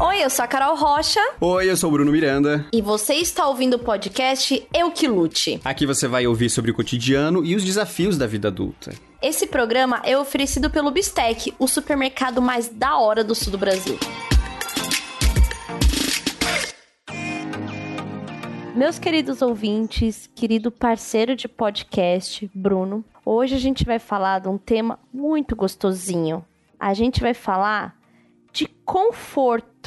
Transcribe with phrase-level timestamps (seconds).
[0.00, 1.18] Oi, eu sou a Carol Rocha.
[1.40, 2.64] Oi, eu sou o Bruno Miranda.
[2.72, 5.60] E você está ouvindo o podcast Eu Que Lute.
[5.64, 8.92] Aqui você vai ouvir sobre o cotidiano e os desafios da vida adulta.
[9.20, 13.98] Esse programa é oferecido pelo Bistec, o supermercado mais da hora do sul do Brasil.
[18.76, 24.56] Meus queridos ouvintes, querido parceiro de podcast, Bruno, hoje a gente vai falar de um
[24.58, 26.44] tema muito gostosinho.
[26.78, 27.98] A gente vai falar
[28.52, 29.77] de conforto,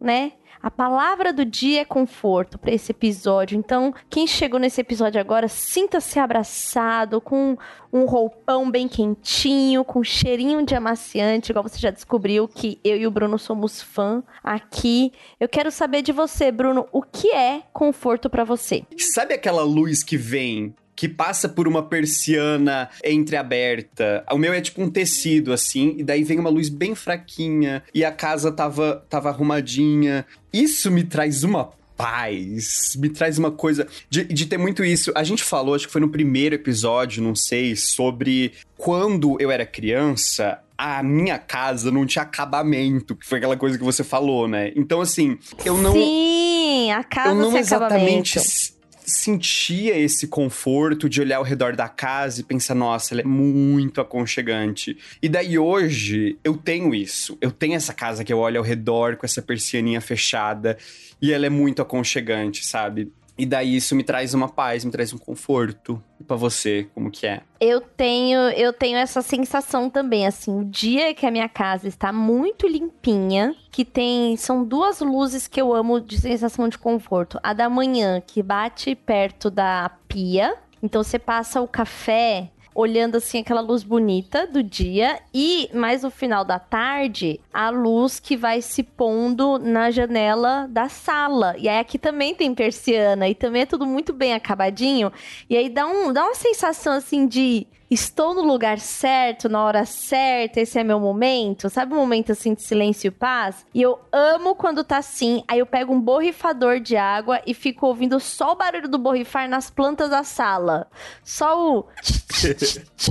[0.00, 0.32] né?
[0.62, 3.58] A palavra do dia é conforto para esse episódio.
[3.58, 7.58] Então, quem chegou nesse episódio agora, sinta-se abraçado com
[7.92, 12.96] um roupão bem quentinho, com um cheirinho de amaciante, igual você já descobriu que eu
[12.96, 15.12] e o Bruno somos fã aqui.
[15.40, 18.84] Eu quero saber de você, Bruno, o que é conforto para você?
[18.96, 24.24] Sabe aquela luz que vem que passa por uma persiana entreaberta.
[24.30, 28.04] O meu é tipo um tecido, assim, e daí vem uma luz bem fraquinha, e
[28.04, 30.24] a casa tava, tava arrumadinha.
[30.52, 35.10] Isso me traz uma paz, me traz uma coisa de, de ter muito isso.
[35.16, 39.66] A gente falou, acho que foi no primeiro episódio, não sei, sobre quando eu era
[39.66, 44.70] criança, a minha casa não tinha acabamento, que foi aquela coisa que você falou, né?
[44.76, 45.94] Então, assim, eu não.
[45.94, 48.81] Sim, a casa eu não exatamente acabamento
[49.12, 54.00] sentia esse conforto de olhar ao redor da casa e pensar, nossa, ela é muito
[54.00, 54.96] aconchegante.
[55.22, 57.36] E daí hoje eu tenho isso.
[57.40, 60.76] Eu tenho essa casa que eu olho ao redor com essa persianinha fechada
[61.20, 63.12] e ela é muito aconchegante, sabe?
[63.42, 66.00] E daí isso me traz uma paz, me traz um conforto.
[66.20, 67.40] E pra você, como que é?
[67.60, 72.12] Eu tenho, eu tenho essa sensação também, assim, o dia que a minha casa está
[72.12, 77.36] muito limpinha, que tem, são duas luzes que eu amo de sensação de conforto.
[77.42, 83.40] A da manhã, que bate perto da pia, então você passa o café olhando assim
[83.40, 88.62] aquela luz bonita do dia e mais no final da tarde a luz que vai
[88.62, 91.54] se pondo na janela da sala.
[91.58, 95.12] E aí aqui também tem persiana e também é tudo muito bem acabadinho
[95.48, 99.84] e aí dá um dá uma sensação assim de estou no lugar certo, na hora
[99.84, 101.68] certa, esse é meu momento.
[101.68, 103.66] Sabe um momento assim de silêncio e paz?
[103.74, 105.42] E eu amo quando tá assim.
[105.46, 109.48] Aí eu pego um borrifador de água e fico ouvindo só o barulho do borrifar
[109.48, 110.88] nas plantas da sala.
[111.22, 111.86] Só o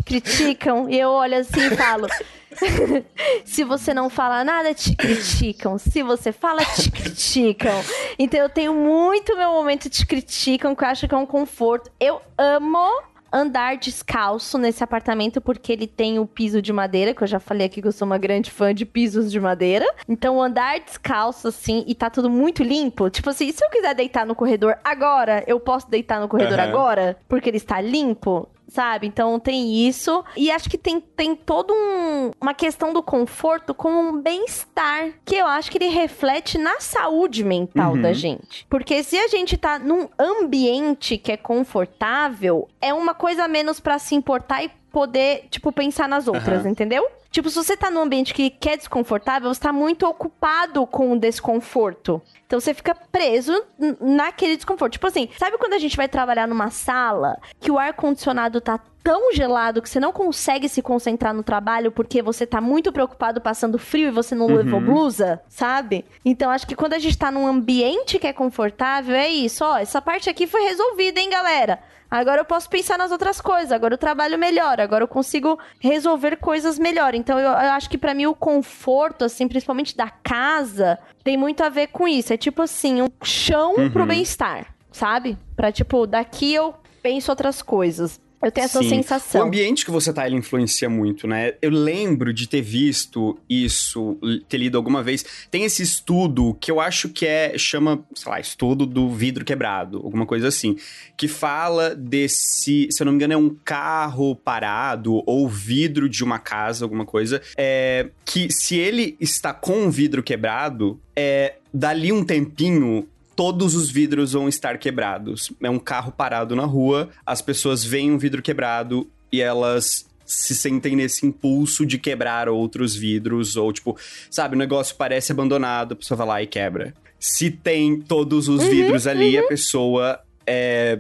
[0.06, 2.08] criticam e eu olho assim e falo.
[3.46, 5.78] Se você não fala nada, te criticam.
[5.78, 7.84] Se você fala, te criticam.
[8.18, 11.90] Então eu tenho muito meu momento te criticam, que eu acho que é um conforto.
[12.00, 17.28] Eu amo andar descalço nesse apartamento porque ele tem o piso de madeira, que eu
[17.28, 19.86] já falei aqui que eu sou uma grande fã de pisos de madeira.
[20.08, 24.26] Então andar descalço assim e tá tudo muito limpo, tipo assim, se eu quiser deitar
[24.26, 26.66] no corredor agora, eu posso deitar no corredor uhum.
[26.66, 29.06] agora porque ele está limpo sabe?
[29.06, 30.24] Então tem isso.
[30.36, 35.36] E acho que tem, tem toda um, uma questão do conforto como um bem-estar, que
[35.36, 38.02] eu acho que ele reflete na saúde mental uhum.
[38.02, 38.66] da gente.
[38.70, 44.00] Porque se a gente tá num ambiente que é confortável, é uma coisa menos para
[44.00, 46.72] se importar e poder, tipo, pensar nas outras, uhum.
[46.72, 47.08] entendeu?
[47.32, 51.14] Tipo, se você tá num ambiente que, que é desconfortável, você tá muito ocupado com
[51.14, 52.22] o desconforto.
[52.46, 53.54] Então você fica preso
[54.02, 54.94] naquele desconforto.
[54.94, 59.34] Tipo assim, sabe quando a gente vai trabalhar numa sala que o ar-condicionado tá tão
[59.34, 63.80] gelado que você não consegue se concentrar no trabalho porque você tá muito preocupado passando
[63.80, 64.56] frio e você não uhum.
[64.58, 66.06] levou blusa, sabe?
[66.24, 69.78] Então acho que quando a gente tá num ambiente que é confortável, é isso, ó,
[69.78, 71.80] essa parte aqui foi resolvida, hein, galera?
[72.12, 76.36] Agora eu posso pensar nas outras coisas, agora eu trabalho melhor, agora eu consigo resolver
[76.36, 77.16] coisas melhor.
[77.16, 81.64] Então eu, eu acho que para mim o conforto, assim, principalmente da casa, tem muito
[81.64, 82.34] a ver com isso.
[82.34, 83.90] É tipo assim, um chão uhum.
[83.90, 85.38] pro bem-estar, sabe?
[85.56, 88.20] Pra tipo, daqui eu penso outras coisas.
[88.42, 88.90] Eu tenho essa Sim.
[88.90, 89.42] sensação.
[89.42, 91.54] O ambiente que você tá, ele influencia muito, né?
[91.62, 94.18] Eu lembro de ter visto isso,
[94.50, 95.24] ter lido alguma vez.
[95.52, 99.98] Tem esse estudo que eu acho que é, chama, sei lá, estudo do vidro quebrado,
[99.98, 100.76] alguma coisa assim.
[101.16, 106.24] Que fala desse, se eu não me engano, é um carro parado ou vidro de
[106.24, 107.42] uma casa, alguma coisa.
[107.56, 113.08] É, que se ele está com o vidro quebrado, é, dali um tempinho
[113.42, 115.52] todos os vidros vão estar quebrados.
[115.64, 120.54] É um carro parado na rua, as pessoas veem um vidro quebrado e elas se
[120.54, 123.98] sentem nesse impulso de quebrar outros vidros, ou tipo,
[124.30, 126.94] sabe, o negócio parece abandonado, a pessoa vai lá e quebra.
[127.20, 129.44] Se tem todos os uhum, vidros ali, uhum.
[129.44, 131.00] a pessoa é,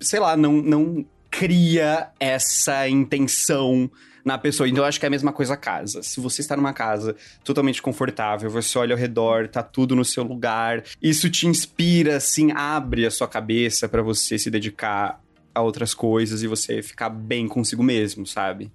[0.00, 3.88] sei lá, não, não cria essa intenção
[4.26, 4.68] na pessoa.
[4.68, 6.02] Então eu acho que é a mesma coisa a casa.
[6.02, 7.14] Se você está numa casa
[7.44, 12.50] totalmente confortável, você olha ao redor, tá tudo no seu lugar, isso te inspira, assim,
[12.50, 15.20] abre a sua cabeça para você se dedicar
[15.54, 18.70] a outras coisas e você ficar bem consigo mesmo, sabe?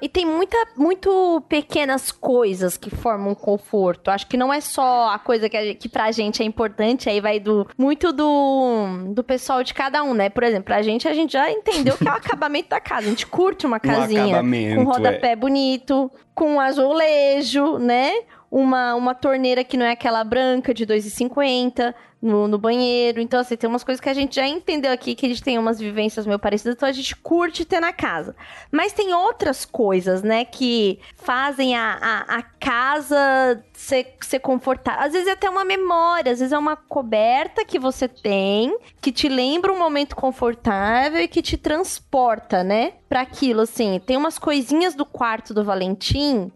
[0.00, 4.10] E tem muita, muito pequenas coisas que formam conforto.
[4.10, 7.20] Acho que não é só a coisa que, a, que pra gente é importante, aí
[7.20, 10.28] vai do muito do, do pessoal de cada um, né?
[10.28, 13.06] Por exemplo, pra gente, a gente já entendeu que é o acabamento da casa.
[13.06, 15.36] A gente curte uma casinha um com rodapé é.
[15.36, 18.12] bonito, com um azulejo, né?
[18.50, 23.20] Uma, uma torneira que não é aquela branca de 2,50 no, no banheiro.
[23.20, 25.78] Então, assim, tem umas coisas que a gente já entendeu aqui, que gente tem umas
[25.78, 28.34] vivências meio parecidas, então a gente curte ter na casa.
[28.70, 35.04] Mas tem outras coisas, né, que fazem a, a, a casa ser, ser confortável.
[35.04, 39.12] Às vezes é até uma memória, às vezes é uma coberta que você tem, que
[39.12, 44.00] te lembra um momento confortável e que te transporta, né, para aquilo, assim.
[44.04, 46.50] Tem umas coisinhas do quarto do Valentim,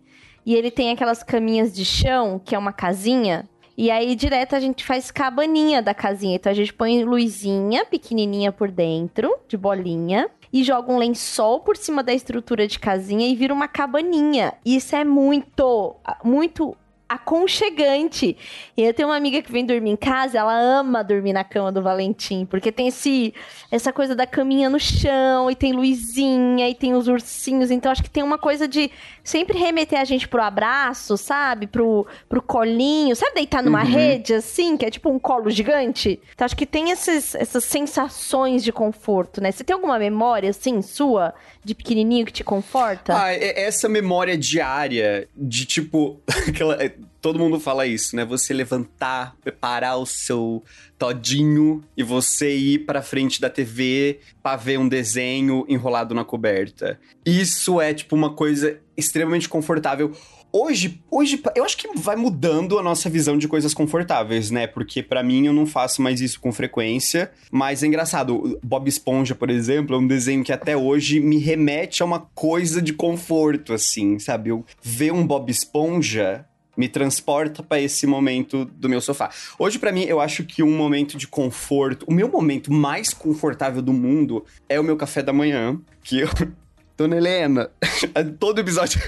[0.45, 4.61] e ele tem aquelas caminhas de chão, que é uma casinha, e aí, direto, a
[4.61, 6.37] gente faz cabaninha da casinha.
[6.37, 10.29] Então, a gente põe luzinha pequenininha por dentro, de bolinha.
[10.53, 14.53] E joga um lençol por cima da estrutura de casinha e vira uma cabaninha.
[14.67, 16.77] Isso é muito, muito
[17.13, 18.37] aconchegante.
[18.77, 21.71] E eu tenho uma amiga que vem dormir em casa, ela ama dormir na cama
[21.71, 23.35] do Valentim, porque tem esse
[23.71, 28.03] essa coisa da caminha no chão, e tem luzinha, e tem os ursinhos, então acho
[28.03, 28.91] que tem uma coisa de
[29.25, 31.67] sempre remeter a gente pro abraço, sabe?
[31.67, 33.91] Pro, pro colinho, sabe deitar numa uhum.
[33.91, 36.21] rede assim, que é tipo um colo gigante?
[36.35, 39.51] Então acho que tem esses, essas sensações de conforto, né?
[39.51, 41.35] Você tem alguma memória assim sua
[41.65, 43.17] de pequenininho que te conforta?
[43.17, 46.77] Ah, essa memória diária de tipo aquela
[47.23, 48.25] todo mundo fala isso, né?
[48.25, 50.63] Você levantar, preparar o seu
[50.99, 56.99] todinho e você ir para frente da TV para ver um desenho enrolado na coberta.
[57.25, 60.13] Isso é tipo uma coisa extremamente confortável.
[60.55, 64.67] Hoje, hoje, eu acho que vai mudando a nossa visão de coisas confortáveis, né?
[64.67, 67.31] Porque para mim eu não faço mais isso com frequência.
[67.51, 72.03] Mas é engraçado, Bob Esponja, por exemplo, é um desenho que até hoje me remete
[72.03, 74.51] a uma coisa de conforto, assim, sabe?
[74.51, 76.45] Eu ver um Bob Esponja
[76.77, 79.31] me transporta para esse momento do meu sofá.
[79.59, 83.83] Hoje, para mim, eu acho que um momento de conforto, o meu momento mais confortável
[83.83, 86.29] do mundo é o meu café da manhã, que eu.
[86.95, 87.71] Dona Helena,
[88.39, 89.01] todo episódio.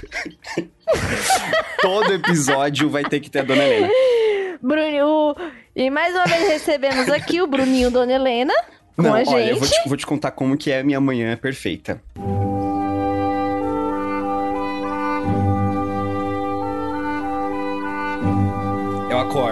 [1.81, 3.88] todo episódio vai ter que ter a Dona Helena.
[4.60, 5.37] Bruno,
[5.76, 8.55] e mais uma vez recebemos aqui o Bruninho Dona Helena
[8.96, 9.34] com Não, a gente.
[9.34, 12.00] Olha, eu vou te, vou te contar como que é a minha manhã perfeita.
[12.17, 12.44] Eu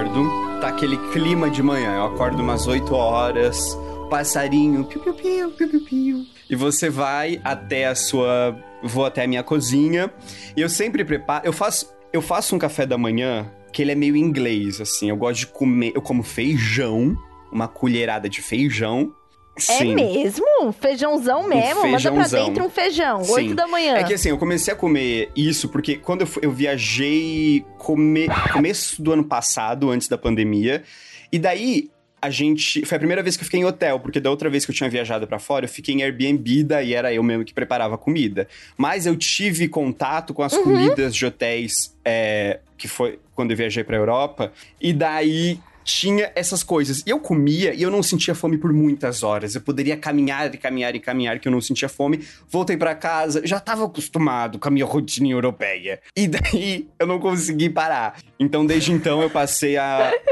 [0.03, 1.95] acordo, tá aquele clima de manhã.
[1.97, 3.79] Eu acordo umas 8 horas,
[4.11, 6.27] passarinho, piu, piu, piu, piu, piu, piu.
[6.51, 8.57] E você vai até a sua.
[8.83, 10.13] Vou até a minha cozinha.
[10.57, 11.47] E eu sempre preparo.
[11.47, 15.09] Eu faço, eu faço um café da manhã que ele é meio inglês, assim.
[15.09, 15.93] Eu gosto de comer.
[15.95, 17.17] Eu como feijão,
[17.53, 19.15] uma colherada de feijão.
[19.57, 19.93] É Sim.
[19.93, 20.73] É mesmo?
[20.81, 21.81] Feijãozão mesmo?
[21.81, 22.15] Um feijãozão.
[22.15, 23.33] Manda pra dentro um feijão, Sim.
[23.33, 23.97] 8 da manhã.
[23.97, 29.03] É que assim, eu comecei a comer isso porque quando eu, eu viajei come, começo
[29.03, 30.83] do ano passado, antes da pandemia,
[31.31, 31.91] e daí
[32.23, 32.87] a gente.
[32.87, 34.75] Foi a primeira vez que eu fiquei em hotel, porque da outra vez que eu
[34.75, 38.47] tinha viajado para fora, eu fiquei em Airbnb, daí era eu mesmo que preparava comida.
[38.77, 40.63] Mas eu tive contato com as uhum.
[40.63, 46.63] comidas de hotéis, é, que foi quando eu viajei pra Europa, e daí tinha essas
[46.63, 47.03] coisas.
[47.07, 49.55] E eu comia e eu não sentia fome por muitas horas.
[49.55, 52.21] Eu poderia caminhar e caminhar e caminhar que eu não sentia fome.
[52.49, 56.01] Voltei para casa, já tava acostumado com a minha rotina europeia.
[56.17, 58.19] E daí eu não consegui parar.
[58.39, 60.13] Então desde então eu passei a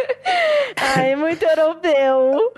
[0.76, 2.52] Ai, muito europeu,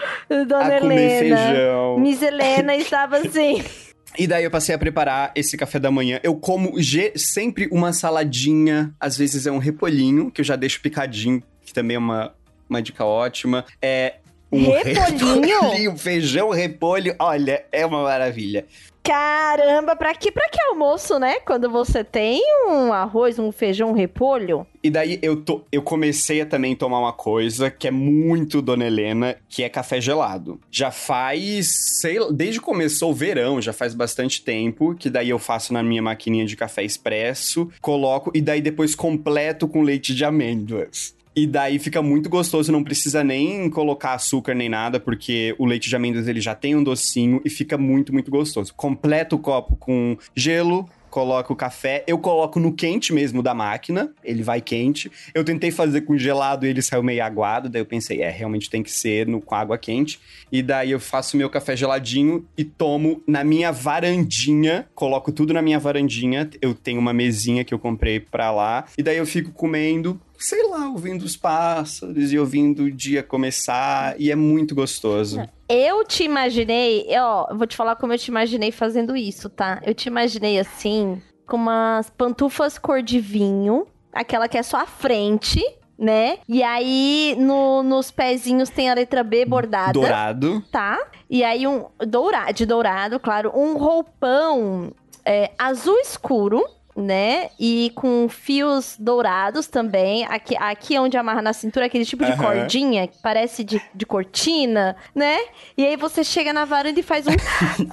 [0.47, 1.99] dona a comer feijão.
[1.99, 3.63] Miss Helena estava assim.
[4.19, 6.21] E daí eu passei a preparar esse café da manhã.
[6.23, 6.75] Eu como
[7.17, 11.97] sempre uma saladinha, às vezes é um repolhinho, que eu já deixo picadinho, que também
[11.97, 12.35] é uma
[12.73, 13.65] uma dica ótima.
[13.81, 14.15] É
[14.51, 15.61] um repolhinho?
[15.61, 18.67] repolhinho, feijão, repolho, olha, é uma maravilha.
[19.03, 21.41] Caramba, pra que, pra que almoço, né?
[21.41, 24.65] Quando você tem um arroz, um feijão, um repolho.
[24.81, 28.87] E daí eu, to, eu comecei a também tomar uma coisa que é muito Dona
[28.87, 30.61] Helena, que é café gelado.
[30.71, 35.31] Já faz, sei lá, desde que começou o verão, já faz bastante tempo, que daí
[35.31, 40.15] eu faço na minha maquininha de café expresso, coloco e daí depois completo com leite
[40.15, 41.17] de amêndoas.
[41.35, 45.89] E daí fica muito gostoso, não precisa nem colocar açúcar nem nada, porque o leite
[45.89, 48.73] de amêndoas ele já tem um docinho e fica muito, muito gostoso.
[48.75, 54.11] Completa o copo com gelo, coloca o café, eu coloco no quente mesmo da máquina,
[54.25, 55.13] ele vai quente.
[55.35, 58.71] Eu tentei fazer com gelado e ele saiu meio aguado, daí eu pensei, é, realmente
[58.71, 60.19] tem que ser no, com água quente.
[60.51, 65.61] E daí eu faço meu café geladinho e tomo na minha varandinha, coloco tudo na
[65.61, 66.49] minha varandinha.
[66.63, 70.69] Eu tenho uma mesinha que eu comprei pra lá, e daí eu fico comendo sei
[70.69, 75.49] lá, ouvindo os pássaros e ouvindo o dia começar, e é muito gostoso.
[75.69, 79.81] Eu te imaginei, ó, vou te falar como eu te imaginei fazendo isso, tá?
[79.85, 84.87] Eu te imaginei assim, com umas pantufas cor de vinho, aquela que é só a
[84.87, 85.63] frente,
[85.99, 86.39] né?
[86.49, 89.93] E aí no, nos pezinhos tem a letra B bordada.
[89.93, 90.63] Dourado.
[90.73, 90.99] Tá?
[91.31, 94.93] E aí um dourado, de dourado, claro, um roupão
[95.25, 97.49] é, azul escuro né?
[97.59, 100.25] E com fios dourados também.
[100.27, 102.37] Aqui, aqui onde amarra na cintura, aquele tipo de uhum.
[102.37, 105.39] cordinha que parece de, de cortina, né?
[105.77, 107.31] E aí você chega na varanda e faz um.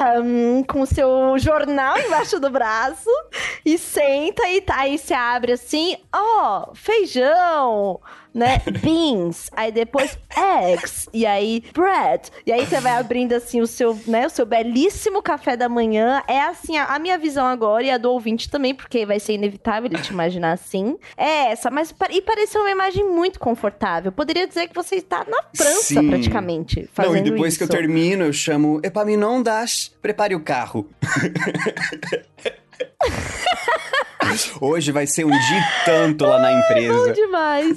[0.00, 3.10] ah, hum, com o seu jornal embaixo do braço
[3.74, 8.00] e senta e tá, aí você abre assim, ó, oh, feijão
[8.38, 8.60] né?
[8.82, 12.30] Beans, aí depois eggs, e aí bread.
[12.46, 16.22] E aí você vai abrindo assim o seu, né, o seu belíssimo café da manhã.
[16.28, 19.34] É assim a, a minha visão agora e a do ouvinte também, porque vai ser
[19.34, 20.96] inevitável ele te imaginar assim.
[21.16, 24.12] É essa, mas e pareceu uma imagem muito confortável.
[24.12, 26.08] Poderia dizer que você está na França Sim.
[26.08, 27.58] praticamente, fazendo Não, e depois isso.
[27.58, 30.88] que eu termino, eu chamo Epaminondas, prepare o carro.
[34.60, 37.06] Hoje vai ser um dia tanto lá na empresa.
[37.06, 37.76] Bom demais.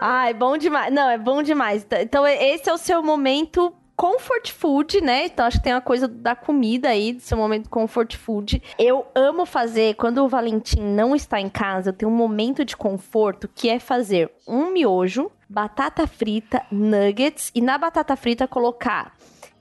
[0.00, 0.92] Ai, bom demais.
[0.92, 1.86] Não, é bom demais.
[2.00, 5.26] Então, esse é o seu momento comfort food, né?
[5.26, 8.62] Então acho que tem uma coisa da comida aí, do seu momento comfort food.
[8.78, 12.76] Eu amo fazer, quando o Valentim não está em casa, eu tenho um momento de
[12.76, 19.14] conforto que é fazer um miojo, batata frita, nuggets e na batata frita colocar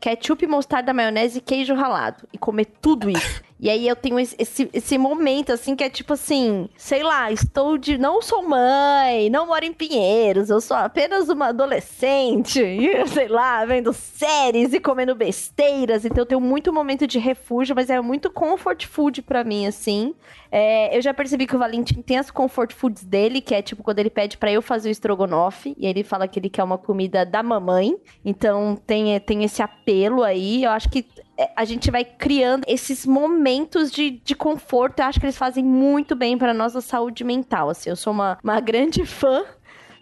[0.03, 2.27] ketchup, mostarda, maionese e queijo ralado.
[2.33, 3.41] E comer tudo isso.
[3.63, 7.77] E aí eu tenho esse, esse momento, assim, que é tipo assim, sei lá, estou
[7.77, 7.98] de.
[7.98, 12.60] Não sou mãe, não moro em Pinheiros, eu sou apenas uma adolescente,
[13.08, 16.03] sei lá, vendo séries e comendo besteiras.
[16.03, 20.13] Então eu tenho muito momento de refúgio, mas é muito comfort food para mim, assim.
[20.51, 23.82] É, eu já percebi que o Valentim tem as comfort foods dele, que é tipo
[23.82, 26.77] quando ele pede para eu fazer o estrogonofe, e ele fala que ele quer uma
[26.77, 27.96] comida da mamãe.
[28.25, 30.65] Então tem, tem esse apelo aí.
[30.65, 31.05] Eu acho que
[31.55, 34.99] a gente vai criando esses momentos de, de conforto.
[34.99, 37.69] Eu acho que eles fazem muito bem para nossa saúde mental.
[37.69, 39.43] Assim, eu sou uma, uma grande fã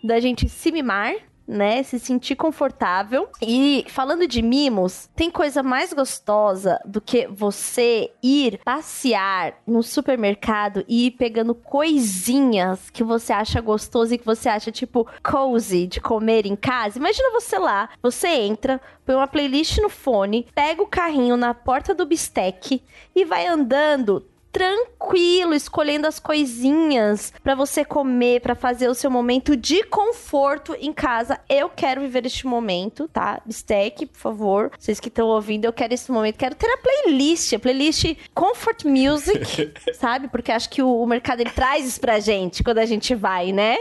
[0.03, 1.13] da gente se mimar,
[1.47, 1.83] né?
[1.83, 3.29] Se sentir confortável.
[3.41, 10.83] E falando de mimos, tem coisa mais gostosa do que você ir passear no supermercado
[10.87, 15.99] e ir pegando coisinhas que você acha gostoso e que você acha, tipo, cozy de
[15.99, 16.97] comer em casa.
[16.97, 21.93] Imagina você lá, você entra, põe uma playlist no fone, pega o carrinho na porta
[21.93, 22.81] do bistec
[23.15, 29.55] e vai andando tranquilo, escolhendo as coisinhas para você comer, para fazer o seu momento
[29.55, 31.39] de conforto em casa.
[31.47, 33.41] Eu quero viver este momento, tá?
[33.45, 34.71] Bistec, por favor.
[34.77, 36.37] Vocês que estão ouvindo, eu quero esse momento.
[36.37, 40.27] Quero ter a playlist, a playlist Comfort Music, sabe?
[40.27, 43.51] Porque acho que o, o mercado ele traz isso pra gente quando a gente vai,
[43.51, 43.77] né?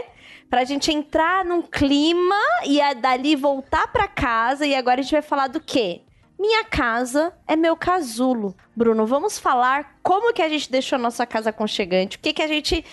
[0.49, 2.35] pra gente entrar num clima
[2.65, 4.67] e dali voltar para casa.
[4.67, 6.01] E agora a gente vai falar do quê?
[6.41, 8.55] Minha casa é meu casulo.
[8.75, 12.41] Bruno, vamos falar como que a gente deixou a nossa casa aconchegante, o que que
[12.41, 12.83] a gente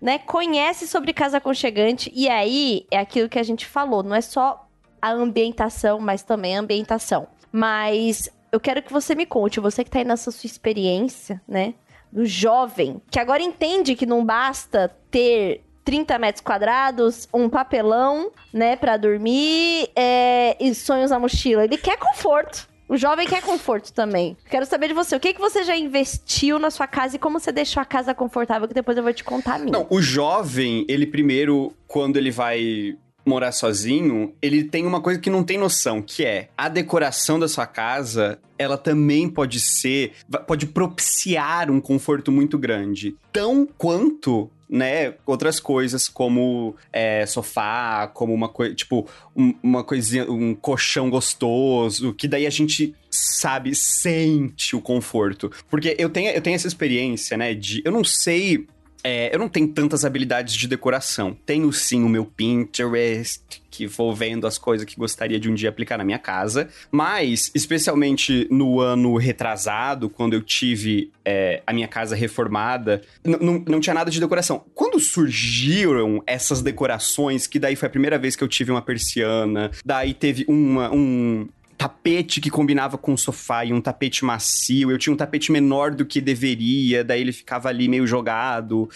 [0.00, 2.12] né, conhece sobre casa aconchegante.
[2.14, 4.68] E aí é aquilo que a gente falou, não é só
[5.00, 7.26] a ambientação, mas também a ambientação.
[7.50, 11.74] Mas eu quero que você me conte, você que tá aí nessa sua experiência, né,
[12.12, 18.76] do jovem, que agora entende que não basta ter 30 metros quadrados, um papelão, né,
[18.76, 21.64] para dormir é, e sonhos na mochila.
[21.64, 22.70] Ele quer conforto.
[22.92, 24.36] O jovem quer conforto também.
[24.50, 25.16] Quero saber de você.
[25.16, 28.12] O que, que você já investiu na sua casa e como você deixou a casa
[28.12, 29.72] confortável, que depois eu vou te contar a minha.
[29.72, 32.94] Não, o jovem, ele primeiro, quando ele vai
[33.24, 37.48] morar sozinho, ele tem uma coisa que não tem noção, que é a decoração da
[37.48, 40.12] sua casa, ela também pode ser,
[40.46, 43.16] pode propiciar um conforto muito grande.
[43.32, 50.24] Tão quanto né, outras coisas como é, sofá, como uma coisa, tipo, um, uma coisinha,
[50.30, 55.52] um colchão gostoso, que daí a gente sabe, sente o conforto.
[55.68, 58.66] Porque eu tenho, eu tenho essa experiência, né, de, eu não sei
[59.04, 61.36] é, eu não tenho tantas habilidades de decoração.
[61.44, 65.70] Tenho sim o meu Pinterest, que vou vendo as coisas que gostaria de um dia
[65.70, 66.68] aplicar na minha casa.
[66.90, 73.94] Mas, especialmente no ano retrasado, quando eu tive é, a minha casa reformada, não tinha
[73.94, 74.64] nada de decoração.
[74.74, 79.70] Quando surgiram essas decorações, que daí foi a primeira vez que eu tive uma persiana,
[79.84, 81.48] daí teve uma, um,
[81.82, 84.88] tapete que combinava com o sofá e um tapete macio.
[84.88, 88.88] Eu tinha um tapete menor do que deveria, daí ele ficava ali meio jogado.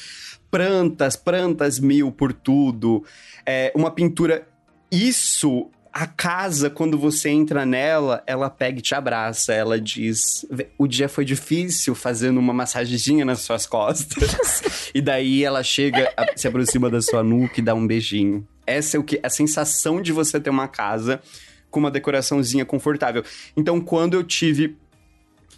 [0.49, 3.05] Plantas, plantas mil por tudo.
[3.45, 4.47] É, uma pintura.
[4.89, 9.53] Isso a casa, quando você entra nela, ela pega e te abraça.
[9.53, 10.47] Ela diz:
[10.79, 14.91] O dia foi difícil fazendo uma massagenzinha nas suas costas.
[14.95, 18.47] e daí ela chega, se aproxima da sua nuca e dá um beijinho.
[18.65, 21.21] Essa é o que a sensação de você ter uma casa
[21.71, 23.25] com uma decoraçãozinha confortável.
[23.57, 24.77] Então, quando eu tive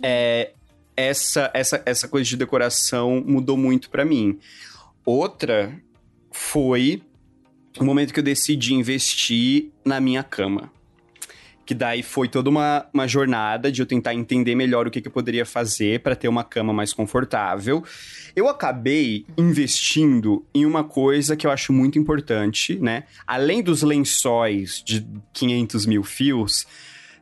[0.02, 0.52] é,
[0.96, 4.38] essa, essa, essa coisa de decoração, mudou muito para mim.
[5.04, 5.72] Outra
[6.30, 7.02] foi
[7.78, 10.72] o momento que eu decidi investir na minha cama.
[11.68, 15.08] Que daí foi toda uma, uma jornada de eu tentar entender melhor o que, que
[15.08, 17.84] eu poderia fazer para ter uma cama mais confortável.
[18.34, 23.04] Eu acabei investindo em uma coisa que eu acho muito importante, né?
[23.26, 26.66] Além dos lençóis de 500 mil fios,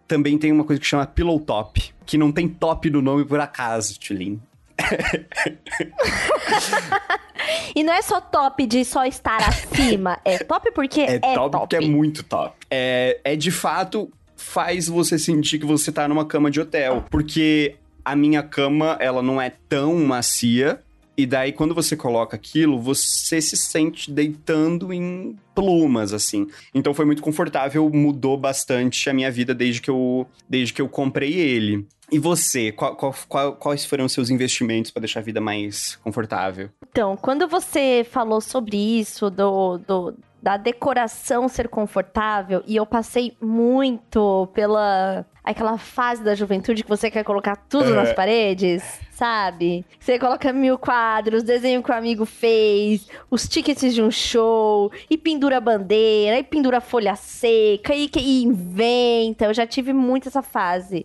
[0.06, 3.40] também tem uma coisa que chama Pillow Top, que não tem top no nome por
[3.40, 4.40] acaso, Tulin.
[7.74, 11.58] e não é só top de só estar acima, é top porque é, é top.
[11.58, 12.54] porque é muito top.
[12.70, 17.76] É, é de fato faz você sentir que você tá numa cama de hotel, porque
[18.04, 20.80] a minha cama, ela não é tão macia,
[21.16, 26.46] e daí, quando você coloca aquilo, você se sente deitando em plumas, assim.
[26.74, 30.88] Então foi muito confortável, mudou bastante a minha vida desde que eu, desde que eu
[30.88, 31.86] comprei ele.
[32.12, 36.68] E você, qual, qual, quais foram os seus investimentos para deixar a vida mais confortável?
[36.90, 40.14] Então, quando você falou sobre isso, do, do,
[40.46, 47.10] da decoração ser confortável, e eu passei muito pela aquela fase da juventude que você
[47.10, 47.96] quer colocar tudo é.
[47.96, 49.84] nas paredes, sabe?
[49.98, 55.18] Você coloca mil quadros, desenho que o amigo fez, os tickets de um show, e
[55.18, 59.46] pendura bandeira, e pendura folha seca, e, e inventa.
[59.46, 61.04] Eu já tive muito essa fase.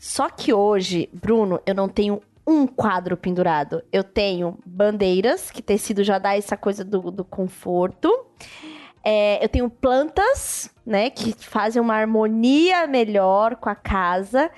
[0.00, 3.82] Só que hoje, Bruno, eu não tenho um quadro pendurado.
[3.92, 8.26] Eu tenho bandeiras, que tecido já dá essa coisa do, do conforto.
[9.02, 14.50] É, eu tenho plantas, né, que fazem uma harmonia melhor com a casa.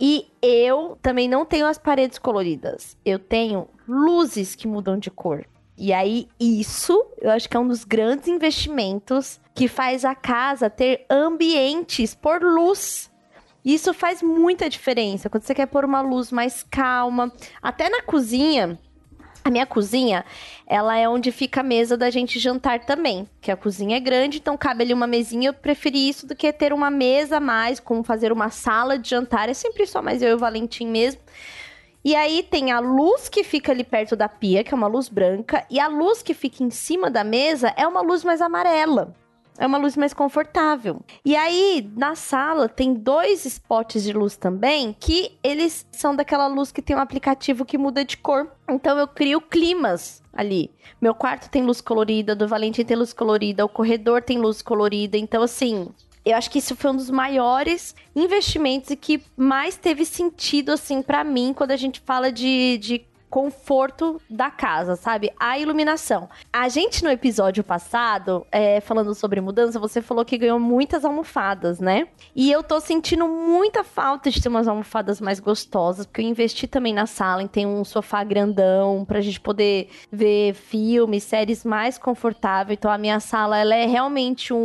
[0.00, 2.96] E eu também não tenho as paredes coloridas.
[3.04, 5.44] Eu tenho luzes que mudam de cor.
[5.76, 10.68] E aí, isso eu acho que é um dos grandes investimentos que faz a casa
[10.68, 13.10] ter ambientes por luz.
[13.64, 15.28] Isso faz muita diferença.
[15.28, 18.78] Quando você quer pôr uma luz mais calma, até na cozinha,
[19.44, 20.24] a minha cozinha,
[20.66, 23.28] ela é onde fica a mesa da gente jantar também.
[23.40, 25.48] Que a cozinha é grande, então cabe ali uma mesinha.
[25.48, 29.08] Eu preferi isso do que ter uma mesa a mais, como fazer uma sala de
[29.08, 29.48] jantar.
[29.48, 31.20] É sempre só mais eu e o Valentim mesmo.
[32.04, 35.08] E aí tem a luz que fica ali perto da pia, que é uma luz
[35.08, 39.14] branca, e a luz que fica em cima da mesa é uma luz mais amarela.
[39.58, 41.00] É uma luz mais confortável.
[41.24, 46.70] E aí, na sala, tem dois spots de luz também, que eles são daquela luz
[46.70, 48.52] que tem um aplicativo que muda de cor.
[48.70, 50.70] Então eu crio climas ali.
[51.00, 55.18] Meu quarto tem luz colorida, do Valentim tem luz colorida, o corredor tem luz colorida.
[55.18, 55.88] Então, assim,
[56.24, 61.02] eu acho que isso foi um dos maiores investimentos e que mais teve sentido, assim,
[61.02, 65.30] para mim, quando a gente fala de, de conforto da casa, sabe?
[65.38, 66.28] A iluminação.
[66.52, 71.78] A gente no episódio passado, é, falando sobre mudança, você falou que ganhou muitas almofadas,
[71.78, 72.08] né?
[72.34, 76.66] E eu tô sentindo muita falta de ter umas almofadas mais gostosas, porque eu investi
[76.66, 81.98] também na sala em ter um sofá grandão pra gente poder ver filmes, séries mais
[81.98, 82.72] confortável.
[82.72, 84.56] Então a minha sala, ela é realmente um,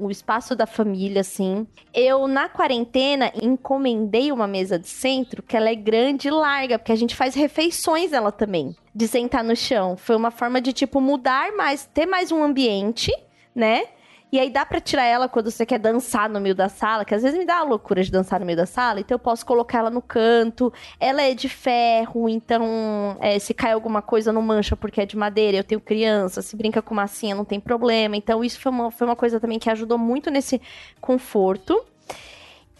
[0.00, 1.66] um, um espaço da família, assim.
[1.92, 6.92] Eu, na quarentena, encomendei uma mesa de centro que ela é grande e larga, porque
[6.92, 9.96] a gente faz refeições ela também, de sentar no chão.
[9.96, 13.12] Foi uma forma de, tipo, mudar mais, ter mais um ambiente,
[13.54, 13.84] né?
[14.32, 17.12] E aí dá para tirar ela quando você quer dançar no meio da sala, que
[17.12, 19.44] às vezes me dá a loucura de dançar no meio da sala, então eu posso
[19.44, 20.72] colocar ela no canto.
[21.00, 25.16] Ela é de ferro, então é, se cai alguma coisa não mancha porque é de
[25.16, 25.56] madeira.
[25.56, 28.16] Eu tenho criança, se brinca com massinha não tem problema.
[28.16, 30.60] Então isso foi uma, foi uma coisa também que ajudou muito nesse
[31.00, 31.84] conforto.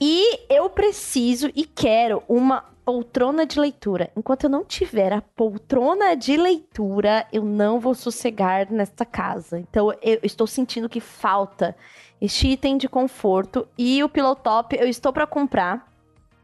[0.00, 4.10] E eu preciso e quero uma poltrona de leitura.
[4.16, 9.58] Enquanto eu não tiver a poltrona de leitura, eu não vou sossegar nesta casa.
[9.58, 11.76] Então eu estou sentindo que falta
[12.20, 15.88] este item de conforto e o pillow top eu estou para comprar.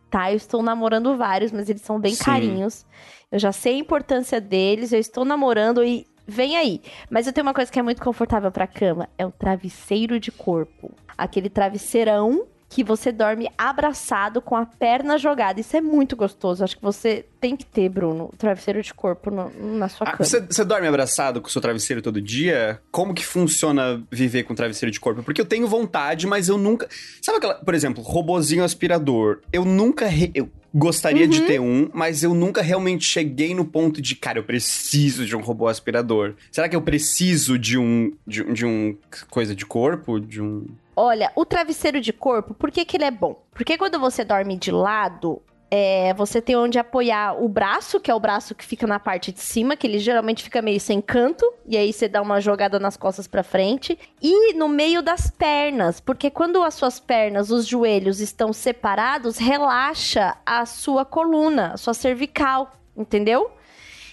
[0.09, 2.25] Tá, eu estou namorando vários, mas eles são bem Sim.
[2.25, 2.87] carinhos.
[3.31, 6.81] Eu já sei a importância deles, eu estou namorando e vem aí.
[7.11, 10.31] Mas eu tenho uma coisa que é muito confortável para cama, é o travesseiro de
[10.31, 10.93] corpo.
[11.19, 15.61] Aquele travesseirão que você dorme abraçado com a perna jogada.
[15.61, 16.65] Isso é muito gostoso.
[16.65, 20.25] Acho que você tem que ter, Bruno, travesseiro de corpo no, na sua ah, cama.
[20.25, 22.81] Você, dorme abraçado com o seu travesseiro todo dia?
[22.91, 25.23] Como que funciona viver com travesseiro de corpo?
[25.23, 26.89] Porque eu tenho vontade, mas eu nunca.
[27.23, 29.41] Sabe aquela, por exemplo, robozinho aspirador?
[29.53, 30.07] Eu nunca.
[30.07, 30.31] Re...
[30.35, 31.31] Eu gostaria uhum.
[31.31, 35.35] de ter um, mas eu nunca realmente cheguei no ponto de, cara, eu preciso de
[35.35, 36.35] um robô aspirador.
[36.53, 38.13] Será que eu preciso de um.
[38.27, 38.97] de, de um
[39.31, 40.21] coisa de corpo?
[40.21, 40.67] De um.
[40.95, 43.43] Olha, o travesseiro de corpo, por que, que ele é bom?
[43.53, 48.15] Porque quando você dorme de lado, É, você tem onde apoiar o braço, que é
[48.15, 51.45] o braço que fica na parte de cima, que ele geralmente fica meio sem canto,
[51.67, 53.99] e aí você dá uma jogada nas costas para frente.
[54.23, 60.37] E no meio das pernas, porque quando as suas pernas, os joelhos estão separados, relaxa
[60.47, 63.51] a sua coluna, a sua cervical, entendeu?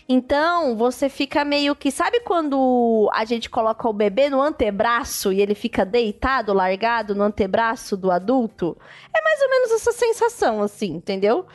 [0.08, 1.90] Então, você fica meio que.
[1.90, 7.24] Sabe quando a gente coloca o bebê no antebraço e ele fica deitado, largado no
[7.24, 8.78] antebraço do adulto?
[9.16, 11.46] É mais ou menos essa sensação, assim, entendeu?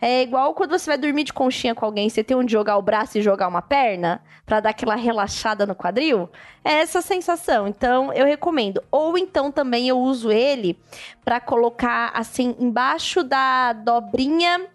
[0.00, 2.82] É igual quando você vai dormir de conchinha com alguém, você tem onde jogar o
[2.82, 6.28] braço e jogar uma perna para dar aquela relaxada no quadril.
[6.62, 7.66] É essa sensação.
[7.66, 8.82] Então, eu recomendo.
[8.90, 10.78] Ou então também eu uso ele
[11.24, 14.66] para colocar assim embaixo da dobrinha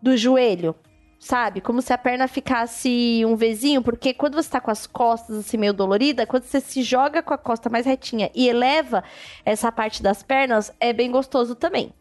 [0.00, 0.74] do joelho
[1.18, 1.60] sabe?
[1.60, 5.56] Como se a perna ficasse um Vzinho, porque quando você tá com as costas assim
[5.56, 9.02] meio dolorida, quando você se joga com a costa mais retinha e eleva
[9.44, 11.92] essa parte das pernas, é bem gostoso também.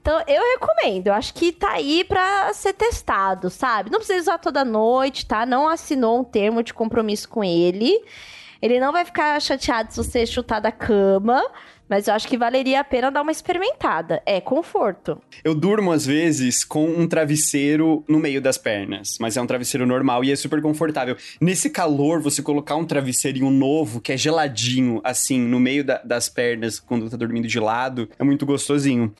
[0.00, 1.08] Então, eu recomendo.
[1.08, 3.90] Eu acho que tá aí pra ser testado, sabe?
[3.90, 5.44] Não precisa usar toda noite, tá?
[5.44, 8.02] Não assinou um termo de compromisso com ele.
[8.62, 11.42] Ele não vai ficar chateado se você chutar da cama.
[11.88, 14.22] Mas eu acho que valeria a pena dar uma experimentada.
[14.24, 15.20] É conforto.
[15.42, 19.16] Eu durmo, às vezes, com um travesseiro no meio das pernas.
[19.18, 21.16] Mas é um travesseiro normal e é super confortável.
[21.40, 26.28] Nesse calor, você colocar um travesseirinho novo, que é geladinho, assim, no meio da, das
[26.28, 29.12] pernas, quando tá dormindo de lado, é muito gostosinho.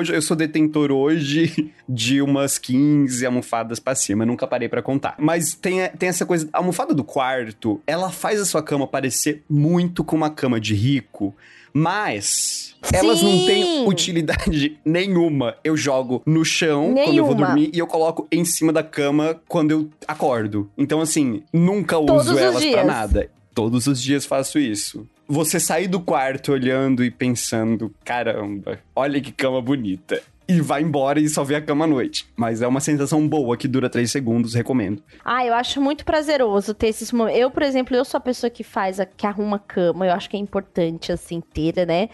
[0.00, 5.14] Hoje eu sou detentor hoje de umas 15 almofadas pra cima, nunca parei para contar.
[5.18, 9.44] Mas tem, tem essa coisa, a almofada do quarto, ela faz a sua cama parecer
[9.46, 11.36] muito com uma cama de rico,
[11.70, 13.24] mas elas Sim.
[13.40, 15.56] não têm utilidade nenhuma.
[15.62, 17.04] Eu jogo no chão nenhuma.
[17.04, 20.70] quando eu vou dormir e eu coloco em cima da cama quando eu acordo.
[20.78, 23.30] Então, assim, nunca Todos uso elas para nada.
[23.52, 29.30] Todos os dias faço isso você sair do quarto olhando e pensando, caramba, olha que
[29.30, 30.20] cama bonita.
[30.48, 32.28] E vai embora e só vê a cama à noite.
[32.36, 35.00] Mas é uma sensação boa que dura três segundos, recomendo.
[35.24, 37.40] Ah, eu acho muito prazeroso ter esses momentos.
[37.40, 40.04] Eu, por exemplo, eu sou a pessoa que faz, a, que arruma a cama.
[40.04, 42.08] Eu acho que é importante, assim, inteira, né?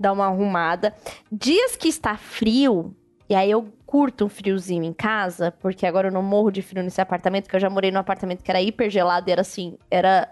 [0.00, 0.94] Dar uma arrumada.
[1.30, 2.96] Dias que está frio,
[3.28, 6.82] e aí eu curto um friozinho em casa, porque agora eu não morro de frio
[6.82, 9.76] nesse apartamento, que eu já morei num apartamento que era hiper gelado e era assim,
[9.90, 10.30] era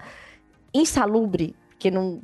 [0.73, 2.21] insalubre porque não,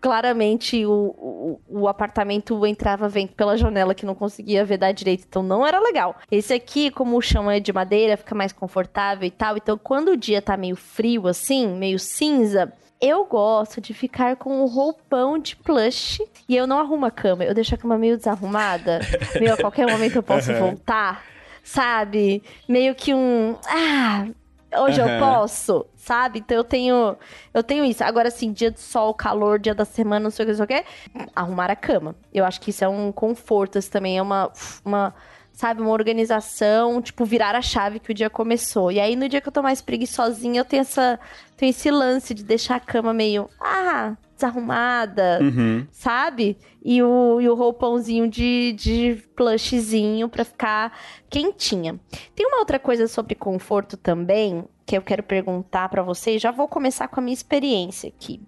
[0.00, 5.42] claramente o, o, o, apartamento entrava vento pela janela que não conseguia vedar direito, então
[5.42, 6.14] não era legal.
[6.30, 9.56] Esse aqui, como o chão é de madeira, fica mais confortável e tal.
[9.56, 14.62] Então, quando o dia tá meio frio assim, meio cinza, eu gosto de ficar com
[14.62, 17.42] um roupão de plush e eu não arrumo a cama.
[17.42, 19.00] Eu deixo a cama meio desarrumada.
[19.40, 21.24] meio a qualquer momento eu posso voltar.
[21.64, 22.40] Sabe?
[22.68, 23.56] Meio que um.
[23.66, 24.26] Ah,
[24.80, 25.08] hoje uhum.
[25.08, 26.40] eu posso, sabe?
[26.40, 27.16] Então eu tenho,
[27.52, 28.02] eu tenho isso.
[28.02, 30.78] Agora, assim, dia de sol, calor, dia da semana, não sei o que, não sei
[30.78, 30.88] o que,
[31.34, 32.14] arrumar a cama.
[32.32, 34.50] Eu acho que isso é um conforto, isso também é uma,
[34.84, 35.14] uma,
[35.52, 38.90] sabe, uma organização, tipo, virar a chave que o dia começou.
[38.90, 41.20] E aí, no dia que eu tô mais preguiçosinha, eu tenho essa,
[41.56, 45.86] tenho esse lance de deixar a cama meio, ah, desarrumada, uhum.
[45.90, 46.58] sabe?
[46.84, 50.98] E o, e o roupãozinho de, de plushzinho pra ficar
[51.30, 51.98] quentinha.
[52.34, 56.42] Tem uma outra coisa sobre conforto também que eu quero perguntar para vocês.
[56.42, 58.40] Já vou começar com a minha experiência aqui.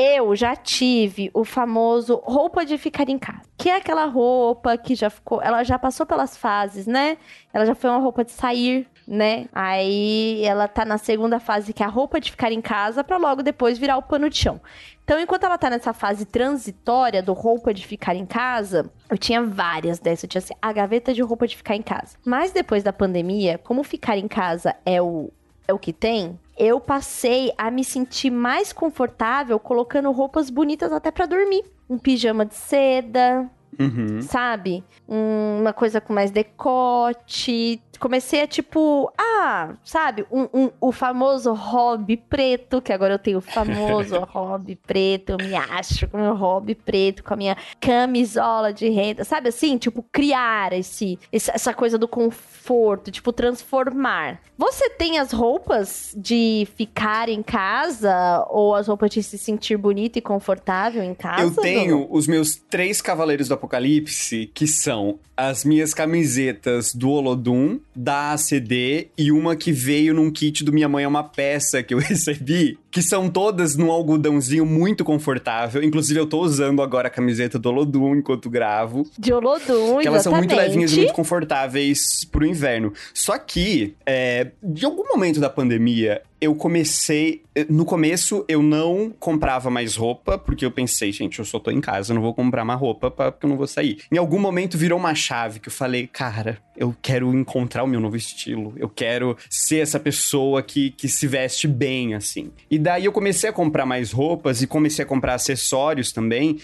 [0.00, 3.42] Eu já tive o famoso roupa de ficar em casa.
[3.56, 5.42] Que é aquela roupa que já ficou.
[5.42, 7.18] Ela já passou pelas fases, né?
[7.52, 9.46] Ela já foi uma roupa de sair né?
[9.54, 13.16] Aí ela tá na segunda fase, que é a roupa de ficar em casa, para
[13.16, 14.60] logo depois virar o pano de chão.
[15.02, 19.42] Então, enquanto ela tá nessa fase transitória do roupa de ficar em casa, eu tinha
[19.42, 20.24] várias dessas.
[20.24, 22.18] Eu tinha assim, a gaveta de roupa de ficar em casa.
[22.22, 25.30] Mas depois da pandemia, como ficar em casa é o,
[25.66, 31.10] é o que tem, eu passei a me sentir mais confortável colocando roupas bonitas até
[31.10, 31.64] para dormir.
[31.88, 34.20] Um pijama de seda, Uhum.
[34.22, 34.82] Sabe?
[35.08, 37.80] Um, uma coisa com mais decote.
[37.98, 40.26] Comecei a tipo, ah, sabe?
[40.30, 45.30] Um, um, o famoso hobby preto, que agora eu tenho o famoso hobby preto.
[45.30, 49.24] Eu me acho com o meu hobby preto, com a minha camisola de renda.
[49.24, 49.76] Sabe assim?
[49.78, 54.40] Tipo, criar esse, essa coisa do conforto, tipo, transformar.
[54.56, 60.16] Você tem as roupas de ficar em casa ou as roupas de se sentir bonito
[60.16, 61.42] e confortável em casa?
[61.42, 67.78] Eu tenho os meus três cavaleiros do Apocalipse, que são as minhas camisetas do Olodum,
[67.98, 71.92] da ACD e uma que veio num kit do Minha Mãe é uma peça que
[71.92, 75.82] eu recebi, que são todas num algodãozinho muito confortável.
[75.82, 79.04] Inclusive, eu tô usando agora a camiseta do Olodum enquanto gravo.
[79.18, 82.92] De Olodum, Que elas são muito levinhas e muito confortáveis pro inverno.
[83.12, 87.42] Só que, é, de algum momento da pandemia, eu comecei.
[87.68, 91.80] No começo, eu não comprava mais roupa, porque eu pensei, gente, eu só tô em
[91.80, 93.98] casa, não vou comprar mais roupa pra, porque eu não vou sair.
[94.12, 98.00] Em algum momento virou uma chave que eu falei, cara, eu quero encontrar o meu
[98.00, 98.72] novo estilo.
[98.76, 102.50] Eu quero ser essa pessoa que, que se veste bem, assim.
[102.70, 106.58] E daí eu comecei a comprar mais roupas e comecei a comprar acessórios também.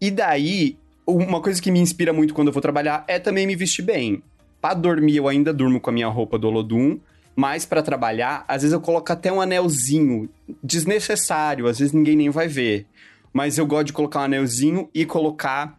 [0.00, 3.56] E daí, uma coisa que me inspira muito quando eu vou trabalhar é também me
[3.56, 4.22] vestir bem.
[4.60, 6.98] Pra dormir, eu ainda durmo com a minha roupa do Olodum
[7.38, 10.28] mas para trabalhar, às vezes eu coloco até um anelzinho
[10.60, 12.84] desnecessário, às vezes ninguém nem vai ver.
[13.32, 15.78] Mas eu gosto de colocar um anelzinho e colocar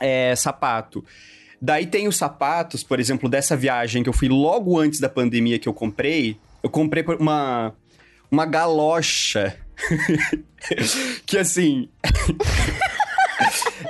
[0.00, 1.04] é, sapato.
[1.62, 5.56] Daí tem os sapatos, por exemplo, dessa viagem que eu fui logo antes da pandemia
[5.56, 6.36] que eu comprei.
[6.64, 7.72] Eu comprei uma,
[8.28, 9.56] uma galocha.
[11.24, 11.88] que assim.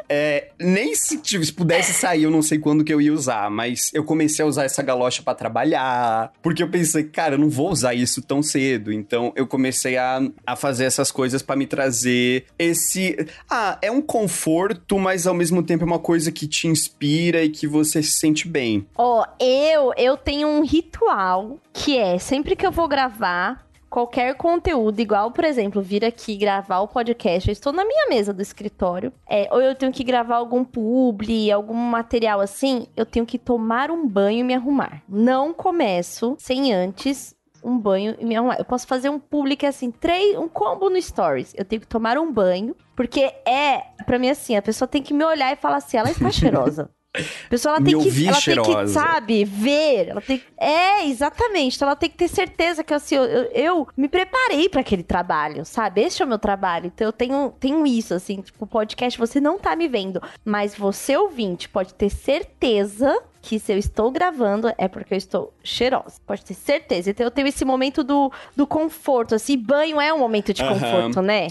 [0.09, 3.51] É, nem se, tipo, se pudesse sair, eu não sei quando que eu ia usar,
[3.51, 7.51] mas eu comecei a usar essa galocha para trabalhar, porque eu pensei, cara, eu não
[7.51, 8.93] vou usar isso tão cedo.
[8.93, 13.27] Então eu comecei a, a fazer essas coisas para me trazer esse.
[13.51, 17.51] Ah, é um conforto, mas ao mesmo tempo é uma coisa que te inspira e
[17.51, 18.87] que você se sente bem.
[18.97, 24.35] Ó, oh, eu, eu tenho um ritual que é sempre que eu vou gravar, qualquer
[24.35, 28.43] conteúdo, igual, por exemplo, vir aqui gravar o podcast, eu estou na minha mesa do
[28.43, 33.39] escritório, é, ou eu tenho que gravar algum publi, algum material assim, eu tenho que
[33.39, 35.03] tomar um banho e me arrumar.
[35.09, 38.57] Não começo sem antes um banho e me arrumar.
[38.59, 41.55] Eu posso fazer um public assim, três, um combo no stories.
[41.57, 45.15] Eu tenho que tomar um banho, porque é, para mim assim, a pessoa tem que
[45.15, 46.91] me olhar e falar assim, ela está cheirosa.
[47.17, 48.71] A pessoa ela tem, que, ela cheirosa.
[48.71, 50.09] tem que, sabe, ver.
[50.09, 51.77] Ela tem, é, exatamente.
[51.77, 55.65] Então ela tem que ter certeza que assim, eu, eu me preparei para aquele trabalho,
[55.65, 56.03] sabe?
[56.03, 56.87] Este é o meu trabalho.
[56.87, 61.17] Então eu tenho, tenho isso, assim, tipo, podcast, você não tá me vendo, mas você
[61.17, 66.21] ouvinte pode ter certeza que se eu estou gravando é porque eu estou cheirosa.
[66.27, 67.11] Pode ter certeza.
[67.11, 71.23] Então eu tenho esse momento do, do conforto, assim, banho é um momento de conforto,
[71.23, 71.49] né?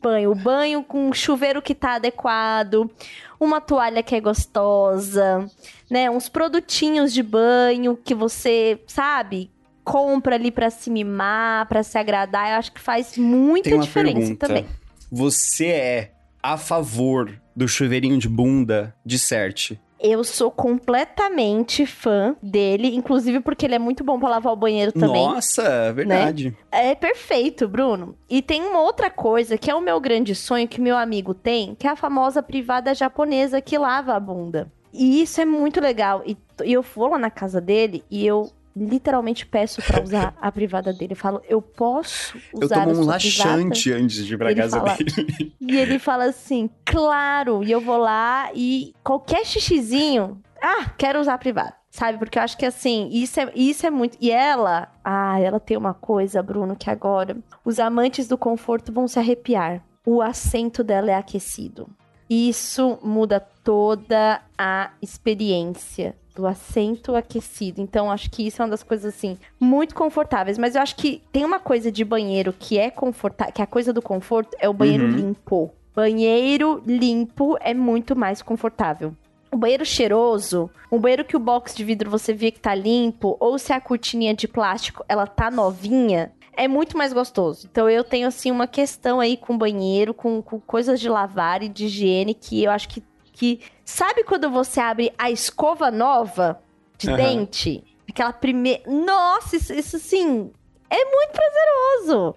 [0.00, 2.90] Banho, o banho com um chuveiro que tá adequado,
[3.38, 5.48] uma toalha que é gostosa,
[5.90, 6.10] né?
[6.10, 9.50] Uns produtinhos de banho que você, sabe,
[9.84, 12.50] compra ali para se mimar, para se agradar.
[12.50, 14.46] Eu acho que faz muita diferença pergunta.
[14.46, 14.66] também.
[15.10, 19.78] Você é a favor do chuveirinho de bunda de Cert?
[20.00, 24.92] Eu sou completamente fã dele, inclusive porque ele é muito bom para lavar o banheiro
[24.92, 25.26] também.
[25.26, 26.56] Nossa, verdade.
[26.72, 26.90] Né?
[26.90, 28.16] É perfeito, Bruno.
[28.28, 31.74] E tem uma outra coisa que é o meu grande sonho que meu amigo tem,
[31.74, 34.70] que é a famosa privada japonesa que lava a bunda.
[34.92, 36.22] E isso é muito legal.
[36.24, 38.50] E eu vou lá na casa dele e eu
[38.86, 41.12] literalmente peço para usar a privada dele.
[41.12, 44.02] Eu falo, eu posso usar Eu tomo um laxante privada?
[44.04, 45.54] antes de ir pra ele casa fala, dele.
[45.60, 47.62] E ele fala assim, claro.
[47.64, 51.74] E eu vou lá e qualquer xixizinho, ah, quero usar a privada.
[51.90, 52.18] Sabe?
[52.18, 54.16] Porque eu acho que assim, isso é, isso é muito.
[54.20, 59.08] E ela, ah, ela tem uma coisa, Bruno, que agora os amantes do conforto vão
[59.08, 59.82] se arrepiar.
[60.06, 61.88] O assento dela é aquecido.
[62.30, 67.80] Isso muda toda a experiência do assento aquecido.
[67.80, 70.56] Então, acho que isso é uma das coisas, assim, muito confortáveis.
[70.56, 73.92] Mas eu acho que tem uma coisa de banheiro que é confortável, que a coisa
[73.92, 75.10] do conforto é o banheiro uhum.
[75.10, 75.70] limpo.
[75.92, 79.16] Banheiro limpo é muito mais confortável.
[79.50, 83.36] O banheiro cheiroso, um banheiro que o box de vidro você vê que tá limpo,
[83.40, 87.66] ou se a cortininha de plástico ela tá novinha, é muito mais gostoso.
[87.68, 91.68] Então eu tenho assim uma questão aí com banheiro, com, com coisas de lavar e
[91.68, 93.02] de higiene que eu acho que
[93.38, 96.60] que sabe quando você abre a escova nova
[96.98, 97.16] de uhum.
[97.16, 97.84] dente?
[98.08, 98.82] Aquela primeira.
[98.86, 100.50] Nossa, isso, isso sim
[100.90, 102.34] é muito prazeroso.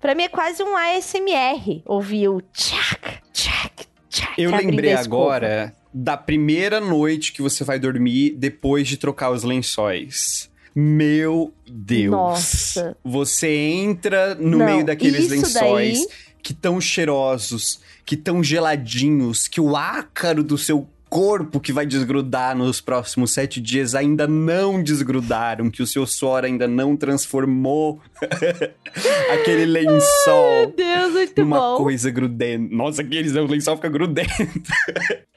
[0.00, 4.40] Pra mim é quase um ASMR ouvir o tchac, tchac, tchac.
[4.40, 10.50] Eu lembrei agora da primeira noite que você vai dormir depois de trocar os lençóis.
[10.74, 12.10] Meu Deus.
[12.10, 12.96] Nossa.
[13.04, 16.08] Você entra no Não, meio daqueles lençóis daí...
[16.42, 22.56] que tão cheirosos que tão geladinhos, que o ácaro do seu corpo que vai desgrudar
[22.56, 28.00] nos próximos sete dias ainda não desgrudaram, que o seu suor ainda não transformou
[29.34, 31.76] aquele lençol Ai, Deus, muito numa bom.
[31.78, 32.74] coisa grudenta.
[32.74, 34.30] Nossa, aqueles, o lençol fica grudento.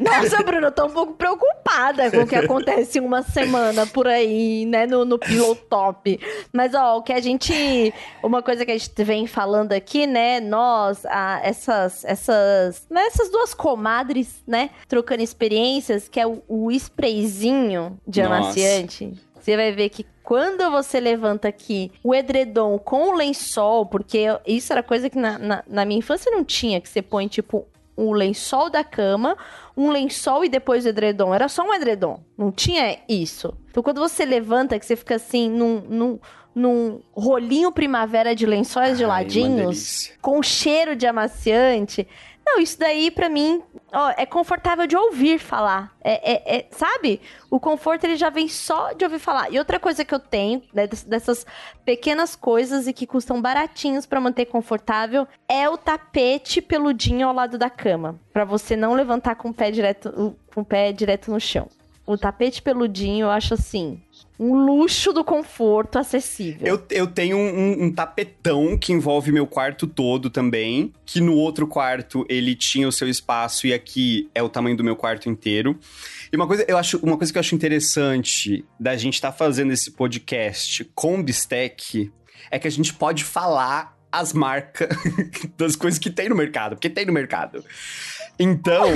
[0.00, 4.64] Nossa, Bruno, eu tô um pouco preocupada com o que acontece uma semana por aí,
[4.66, 6.18] né, no, no Pilotop.
[6.52, 7.92] Mas, ó, o que a gente...
[8.22, 13.30] Uma coisa que a gente vem falando aqui, né, nós, a, essas, essas, né, essas
[13.30, 19.12] duas comadres, né, trocando experiências, que é o, o sprayzinho de amaciante.
[19.38, 24.72] Você vai ver que quando você levanta aqui o edredom com o lençol, porque isso
[24.72, 28.12] era coisa que na, na, na minha infância não tinha, que você põe, tipo, o
[28.12, 29.36] lençol da cama,
[29.76, 31.34] um lençol e depois o edredom.
[31.34, 32.20] Era só um edredom.
[32.36, 33.52] Não tinha isso.
[33.70, 36.18] Então, quando você levanta, que você fica assim, num, num,
[36.54, 42.06] num rolinho primavera de lençóis Ai, geladinhos, com cheiro de amaciante.
[42.50, 45.94] Não, isso daí para mim ó, é confortável de ouvir falar.
[46.02, 47.20] É, é, é, sabe?
[47.50, 49.52] O conforto ele já vem só de ouvir falar.
[49.52, 51.44] E outra coisa que eu tenho, né, dessas
[51.84, 57.58] pequenas coisas e que custam baratinhos para manter confortável, é o tapete peludinho ao lado
[57.58, 61.38] da cama, para você não levantar com o pé direto, com o pé direto no
[61.38, 61.68] chão.
[62.08, 64.00] O tapete peludinho, eu acho assim,
[64.40, 66.66] um luxo do conforto acessível.
[66.66, 71.66] Eu, eu tenho um, um, tapetão que envolve meu quarto todo também, que no outro
[71.66, 75.78] quarto ele tinha o seu espaço e aqui é o tamanho do meu quarto inteiro.
[76.32, 79.36] E uma coisa, eu acho, uma coisa que eu acho interessante da gente estar tá
[79.36, 82.10] fazendo esse podcast com Bistec
[82.50, 84.88] é que a gente pode falar as marcas
[85.58, 87.62] das coisas que tem no mercado, porque tem no mercado.
[88.38, 88.88] Então,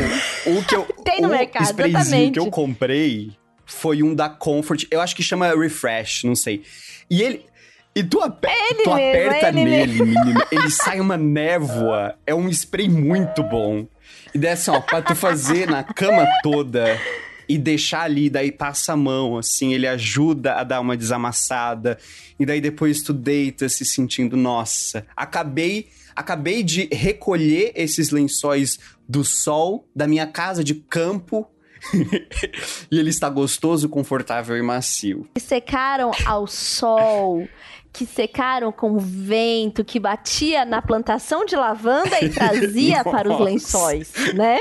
[0.47, 0.85] o que eu.
[1.05, 2.33] Tem no o mercado, exatamente.
[2.33, 3.33] que eu comprei
[3.67, 4.87] foi um da Comfort.
[4.91, 6.63] Eu acho que chama Refresh, não sei.
[7.11, 7.47] E ele.
[7.95, 10.43] E tu, aper é ele tu mesmo, aperta é nele, menino.
[10.51, 12.15] Ele sai uma névoa.
[12.27, 13.87] É um spray muito bom.
[14.35, 16.99] E daí assim, ó, pra tu fazer na cama toda
[17.47, 21.99] e deixar ali, daí passa a mão, assim, ele ajuda a dar uma desamassada.
[22.41, 29.25] E daí depois tu deita se sentindo, nossa, acabei, acabei de recolher esses lençóis do
[29.25, 31.49] sol da minha casa de campo
[32.91, 35.29] e ele está gostoso, confortável e macio.
[35.35, 37.47] Que secaram ao sol,
[37.93, 43.41] que secaram com o vento, que batia na plantação de lavanda e trazia para os
[43.41, 44.59] lençóis, né?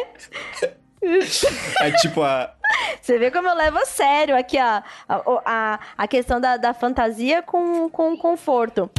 [1.80, 2.54] É tipo a.
[3.02, 6.74] Você vê como eu levo a sério aqui a, a, a, a questão da, da
[6.74, 8.90] fantasia com, com conforto.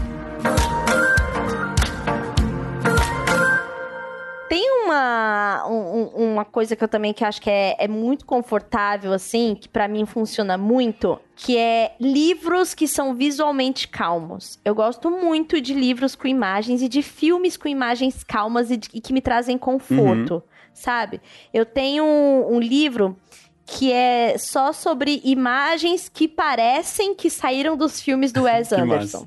[4.93, 9.57] Uma, um, uma coisa que eu também que acho que é, é muito confortável, assim,
[9.59, 14.59] que para mim funciona muito, que é livros que são visualmente calmos.
[14.65, 18.89] Eu gosto muito de livros com imagens e de filmes com imagens calmas e, de,
[18.93, 20.43] e que me trazem conforto, uhum.
[20.75, 21.21] sabe?
[21.53, 23.17] Eu tenho um, um livro
[23.65, 29.27] que é só sobre imagens que parecem que saíram dos filmes do Wes Anderson.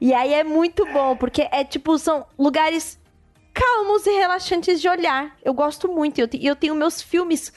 [0.00, 2.98] E aí é muito bom, porque é tipo, são lugares
[3.54, 5.36] calmos e relaxantes de olhar.
[5.42, 6.18] Eu gosto muito.
[6.18, 7.52] E eu, eu tenho meus filmes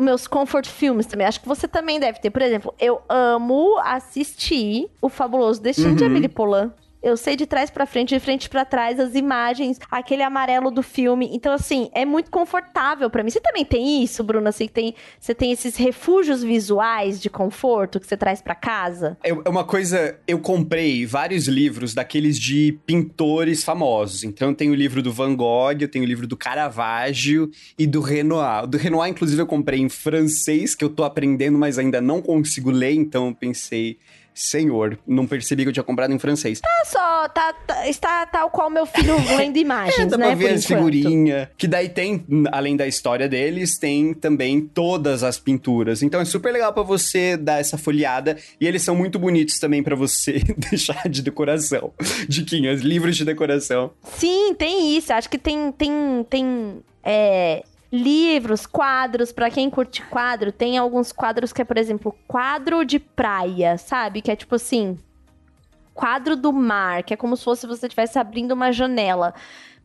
[0.00, 1.26] meus comfort filmes também.
[1.26, 2.30] Acho que você também deve ter.
[2.30, 5.94] Por exemplo, eu amo assistir O Fabuloso Destino uhum.
[5.94, 6.72] de Emily Polan.
[7.02, 10.82] Eu sei de trás para frente, de frente para trás, as imagens, aquele amarelo do
[10.82, 11.28] filme.
[11.32, 13.30] Então, assim, é muito confortável para mim.
[13.30, 14.48] Você também tem isso, Bruna?
[14.48, 19.16] Assim, tem, você tem esses refúgios visuais de conforto que você traz para casa?
[19.22, 20.18] É, é uma coisa.
[20.26, 24.24] Eu comprei vários livros daqueles de pintores famosos.
[24.24, 27.86] Então, eu tenho o livro do Van Gogh, eu tenho o livro do Caravaggio e
[27.86, 28.66] do Renoir.
[28.66, 32.70] Do Renoir, inclusive, eu comprei em francês, que eu tô aprendendo, mas ainda não consigo
[32.70, 32.94] ler.
[32.94, 33.98] Então, eu pensei
[34.36, 36.60] Senhor, não percebi que eu tinha comprado em francês.
[36.60, 40.26] Tá só, tá, tá está tal qual meu filho lendo imagens, é, dá né?
[40.26, 41.48] Pra ver as figurinhas.
[41.56, 42.22] Que daí tem,
[42.52, 46.02] além da história deles, tem também todas as pinturas.
[46.02, 48.36] Então é super legal para você dar essa folheada.
[48.60, 51.94] E eles são muito bonitos também para você deixar de decoração.
[52.28, 53.90] Diquinhas, livros de decoração.
[54.18, 55.14] Sim, tem isso.
[55.14, 57.64] Acho que tem, tem, tem é,
[57.96, 62.98] livros, quadros, para quem curte quadro, tem alguns quadros que é, por exemplo, quadro de
[62.98, 64.20] praia, sabe?
[64.20, 64.98] Que é tipo assim,
[65.94, 69.34] quadro do mar, que é como se fosse você estivesse abrindo uma janela.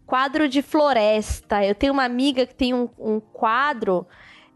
[0.06, 1.66] Quadro de floresta.
[1.66, 4.06] Eu tenho uma amiga que tem um, um quadro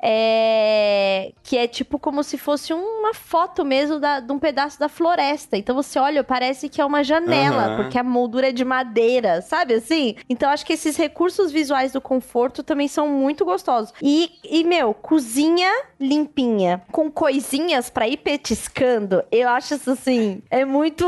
[0.01, 4.89] é, que é tipo como se fosse uma foto mesmo da, de um pedaço da
[4.89, 5.57] floresta.
[5.57, 7.75] Então você olha, parece que é uma janela, uhum.
[7.77, 10.15] porque a moldura é de madeira, sabe assim?
[10.29, 13.93] Então acho que esses recursos visuais do conforto também são muito gostosos.
[14.01, 20.65] E, e meu, cozinha limpinha, com coisinhas para ir petiscando, eu acho isso assim, é
[20.65, 21.05] muito.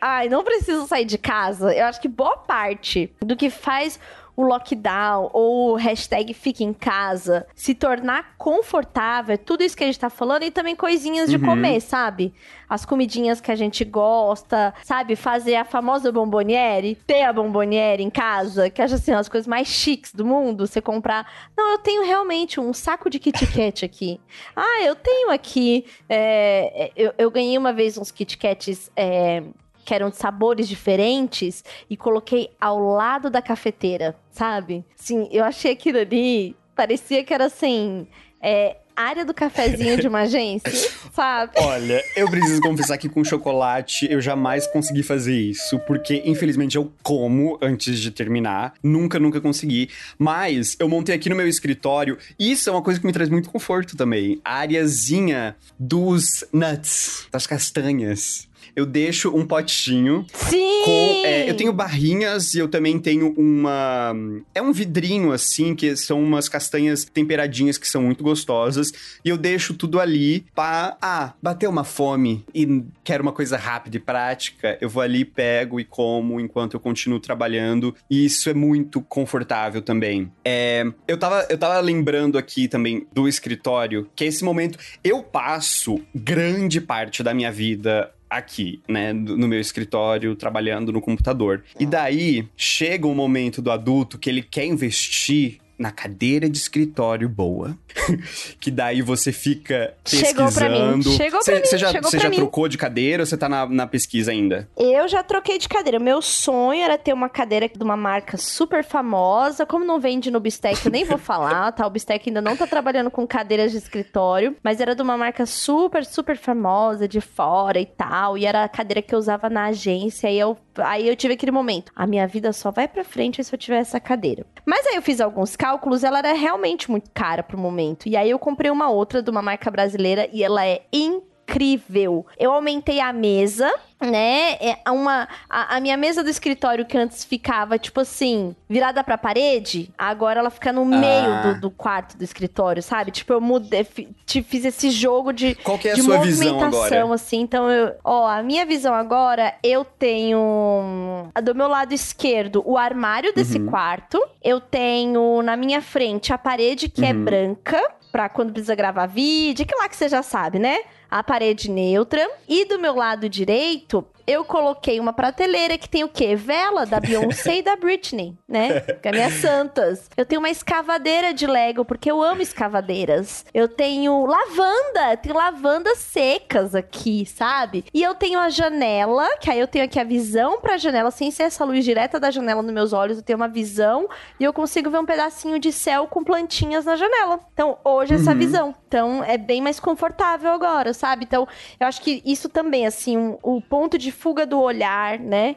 [0.00, 1.74] Ai, não preciso sair de casa.
[1.74, 3.98] Eu acho que boa parte do que faz
[4.38, 9.82] o lockdown ou o hashtag fica em casa se tornar confortável, é tudo isso que
[9.82, 11.44] a gente tá falando, e também coisinhas de uhum.
[11.44, 12.32] comer, sabe?
[12.68, 15.16] As comidinhas que a gente gosta, sabe?
[15.16, 19.66] Fazer a famosa bomboniere, ter a bomboniere em casa, que acho assim, as coisas mais
[19.66, 21.28] chiques do mundo, você comprar.
[21.56, 24.20] Não, eu tenho realmente um saco de Kit Kat aqui.
[24.54, 25.84] ah, eu tenho aqui.
[26.08, 28.88] É, eu, eu, ganhei uma vez uns Kit Kats.
[28.94, 29.42] É,
[29.88, 34.84] que eram de sabores diferentes e coloquei ao lado da cafeteira, sabe?
[34.94, 38.06] Sim, eu achei aquilo ali, parecia que era assim.
[38.38, 40.70] É, área do cafezinho de uma agência,
[41.14, 41.52] sabe?
[41.56, 46.92] Olha, eu preciso confessar que com chocolate eu jamais consegui fazer isso, porque infelizmente eu
[47.02, 48.74] como antes de terminar.
[48.82, 49.88] Nunca, nunca consegui.
[50.18, 53.30] Mas eu montei aqui no meu escritório, e isso é uma coisa que me traz
[53.30, 54.38] muito conforto também.
[54.44, 58.47] A areazinha dos nuts, das castanhas
[58.78, 60.24] eu deixo um potinho.
[60.32, 60.84] Sim!
[60.84, 64.14] Com, é, eu tenho barrinhas e eu também tenho uma.
[64.54, 68.92] É um vidrinho, assim, que são umas castanhas temperadinhas que são muito gostosas.
[69.24, 70.96] E eu deixo tudo ali pra.
[71.02, 74.78] Ah, bater uma fome e quero uma coisa rápida e prática.
[74.80, 77.96] Eu vou ali, pego e como enquanto eu continuo trabalhando.
[78.08, 80.30] E isso é muito confortável também.
[80.44, 86.00] É, eu, tava, eu tava lembrando aqui também do escritório que esse momento eu passo
[86.14, 91.64] grande parte da minha vida aqui, né, no meu escritório, trabalhando no computador.
[91.78, 97.28] E daí chega um momento do adulto que ele quer investir na cadeira de escritório
[97.28, 97.76] boa,
[98.60, 100.50] que daí você fica pesquisando.
[100.50, 101.02] Chegou pra mim.
[101.02, 101.80] Chegou cê, pra cê mim.
[101.80, 102.36] já, Chegou Você já mim.
[102.36, 104.68] trocou de cadeira ou você tá na, na pesquisa ainda?
[104.76, 105.98] Eu já troquei de cadeira.
[105.98, 109.64] Meu sonho era ter uma cadeira de uma marca super famosa.
[109.64, 111.86] Como não vende no Bistec, eu nem vou falar, tá?
[111.86, 115.46] O Bistec ainda não tá trabalhando com cadeiras de escritório, mas era de uma marca
[115.46, 118.36] super, super famosa de fora e tal.
[118.36, 120.30] E era a cadeira que eu usava na agência.
[120.30, 121.92] E eu, aí eu tive aquele momento.
[121.94, 124.46] A minha vida só vai pra frente se eu tiver essa cadeira.
[124.64, 128.08] Mas aí eu fiz alguns cálculos, ela era realmente muito cara pro momento.
[128.08, 132.26] E aí eu comprei uma outra de uma marca brasileira e ela é incrível.
[132.38, 134.52] Eu aumentei a mesa, né?
[134.60, 139.18] É uma a, a minha mesa do escritório que antes ficava tipo assim, virada pra
[139.18, 143.10] parede, agora ela fica no meio do, do quarto do escritório, sabe?
[143.10, 143.86] Tipo, eu mudei,
[144.24, 147.14] te- fiz esse jogo de Qual que é a sua visão movimentação, agora?
[147.14, 147.40] assim.
[147.40, 153.32] Então, eu, ó, a minha visão agora, eu tenho do meu lado esquerdo o armário
[153.34, 153.66] desse Uhum.
[153.66, 154.22] quarto.
[154.42, 157.24] Eu tenho na minha frente a parede que é Uhum.
[157.24, 157.82] branca,
[158.12, 160.78] pra quando precisa gravar vídeo, que lá que você já sabe, né?
[161.10, 162.28] A parede neutra.
[162.48, 166.36] E do meu lado direito, eu coloquei uma prateleira que tem o quê?
[166.36, 168.80] Vela da Beyoncé e da Britney, né?
[169.02, 170.08] Que é minhas santas.
[170.16, 173.44] Eu tenho uma escavadeira de Lego, porque eu amo escavadeiras.
[173.54, 177.84] Eu tenho lavanda, tenho lavandas secas aqui, sabe?
[177.94, 181.30] E eu tenho a janela, que aí eu tenho aqui a visão pra janela, sem
[181.30, 184.08] ser essa luz direta da janela nos meus olhos, eu tenho uma visão
[184.38, 187.40] e eu consigo ver um pedacinho de céu com plantinhas na janela.
[187.52, 188.38] Então, hoje essa Uhum.
[188.38, 188.74] visão.
[188.86, 191.24] Então, é bem mais confortável agora, sabe?
[191.24, 191.46] Então,
[191.78, 195.56] eu acho que isso também, assim, um- o ponto de fuga do olhar, né?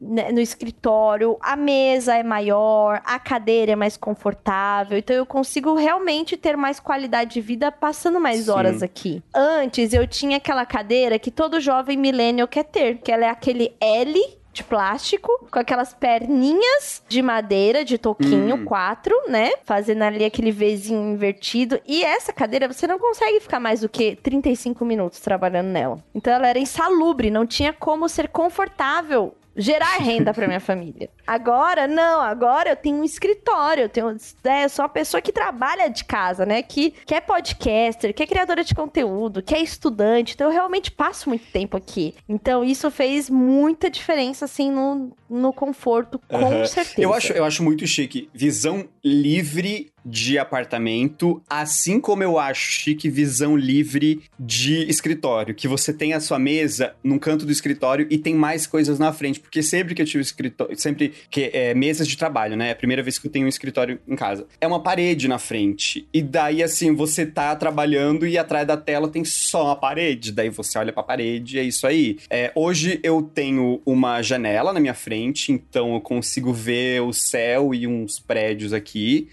[0.00, 5.74] né, No escritório, a mesa é maior, a cadeira é mais confortável, então eu consigo
[5.74, 8.50] realmente ter mais qualidade de vida passando mais Sim.
[8.50, 9.22] horas aqui.
[9.34, 13.74] Antes eu tinha aquela cadeira que todo jovem millennial quer ter, que ela é aquele
[13.80, 14.20] L
[14.56, 18.64] de plástico, com aquelas perninhas de madeira, de toquinho, Hum.
[18.64, 19.50] quatro, né?
[19.64, 21.78] Fazendo ali aquele Vzinho invertido.
[21.86, 25.98] E essa cadeira, você não consegue ficar mais do que 35 minutos trabalhando nela.
[26.14, 31.08] Então ela era insalubre, não tinha como ser confortável gerar renda pra minha família.
[31.26, 35.88] Agora, não, agora eu tenho um escritório, eu tenho, é, sou uma pessoa que trabalha
[35.88, 36.62] de casa, né?
[36.62, 40.90] Que, que é podcaster, que é criadora de conteúdo, que é estudante, então eu realmente
[40.90, 42.14] passo muito tempo aqui.
[42.28, 46.66] Então isso fez muita diferença, assim, no, no conforto, com Aham.
[46.66, 47.00] certeza.
[47.00, 48.28] Eu acho, eu acho muito chique.
[48.32, 55.54] Visão livre de apartamento, assim como eu acho chique visão livre de escritório.
[55.54, 59.12] Que você tem a sua mesa num canto do escritório e tem mais coisas na
[59.12, 59.40] frente.
[59.40, 62.68] Porque sempre que eu tive escritório, sempre que é mesas de trabalho, né?
[62.68, 64.46] É a primeira vez que eu tenho um escritório em casa.
[64.60, 66.06] É uma parede na frente.
[66.12, 70.30] E daí, assim, você tá trabalhando e atrás da tela tem só a parede.
[70.30, 72.18] Daí você olha pra parede e é isso aí.
[72.30, 77.74] É, hoje eu tenho uma janela na minha frente, então eu consigo ver o céu
[77.74, 79.28] e uns prédios aqui.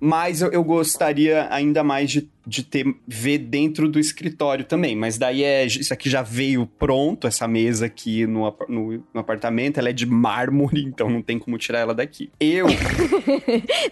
[0.00, 4.96] Mas eu, eu gostaria ainda mais de, de ter ver dentro do escritório também.
[4.96, 5.64] Mas daí é.
[5.64, 9.78] Isso aqui já veio pronto, essa mesa aqui no, no, no apartamento.
[9.78, 12.30] Ela é de mármore, então não tem como tirar ela daqui.
[12.40, 12.66] Eu.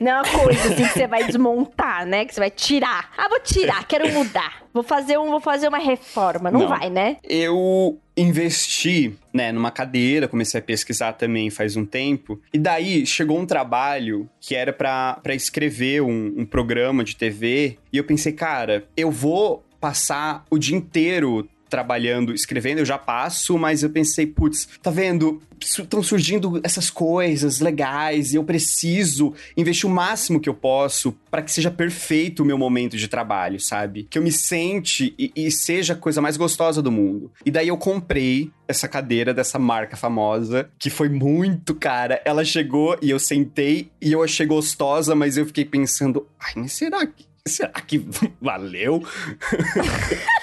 [0.01, 2.25] Não é uma coisa assim que você vai desmontar, né?
[2.25, 3.13] Que você vai tirar.
[3.17, 4.63] Ah, vou tirar, quero mudar.
[4.73, 6.51] Vou fazer, um, vou fazer uma reforma.
[6.51, 6.69] Não, Não.
[6.69, 7.17] vai, né?
[7.23, 13.39] eu investi, né, numa cadeira, comecei a pesquisar também faz um tempo, e daí chegou
[13.39, 18.85] um trabalho que era pra escrever um, um programa de TV, e eu pensei, cara,
[18.97, 24.69] eu vou passar o dia inteiro trabalhando, escrevendo, eu já passo, mas eu pensei, putz,
[24.83, 25.41] tá vendo?
[25.61, 31.43] Estão surgindo essas coisas legais e eu preciso investir o máximo que eu posso para
[31.43, 34.07] que seja perfeito o meu momento de trabalho, sabe?
[34.11, 37.31] Que eu me sente e, e seja a coisa mais gostosa do mundo.
[37.45, 42.21] E daí eu comprei essa cadeira dessa marca famosa, que foi muito cara.
[42.25, 46.73] Ela chegou e eu sentei e eu achei gostosa, mas eu fiquei pensando, ai, mas
[46.73, 47.99] será que Será que
[48.41, 49.03] valeu?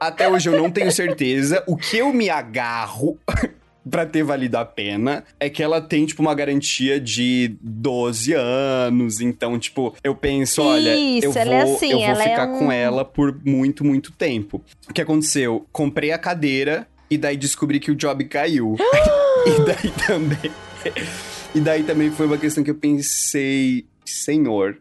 [0.00, 1.62] Até hoje eu não tenho certeza.
[1.66, 3.18] O que eu me agarro
[3.88, 9.20] para ter valido a pena é que ela tem, tipo, uma garantia de 12 anos.
[9.20, 12.28] Então, tipo, eu penso, olha, Isso, eu vou, ela é assim, eu vou ela é
[12.30, 14.62] ficar um- com ela por muito, muito tempo.
[14.88, 15.66] O que aconteceu?
[15.70, 18.76] Comprei a cadeira e daí descobri que o job caiu.
[19.46, 20.50] e daí também.
[21.54, 24.78] e daí também foi uma questão que eu pensei, senhor.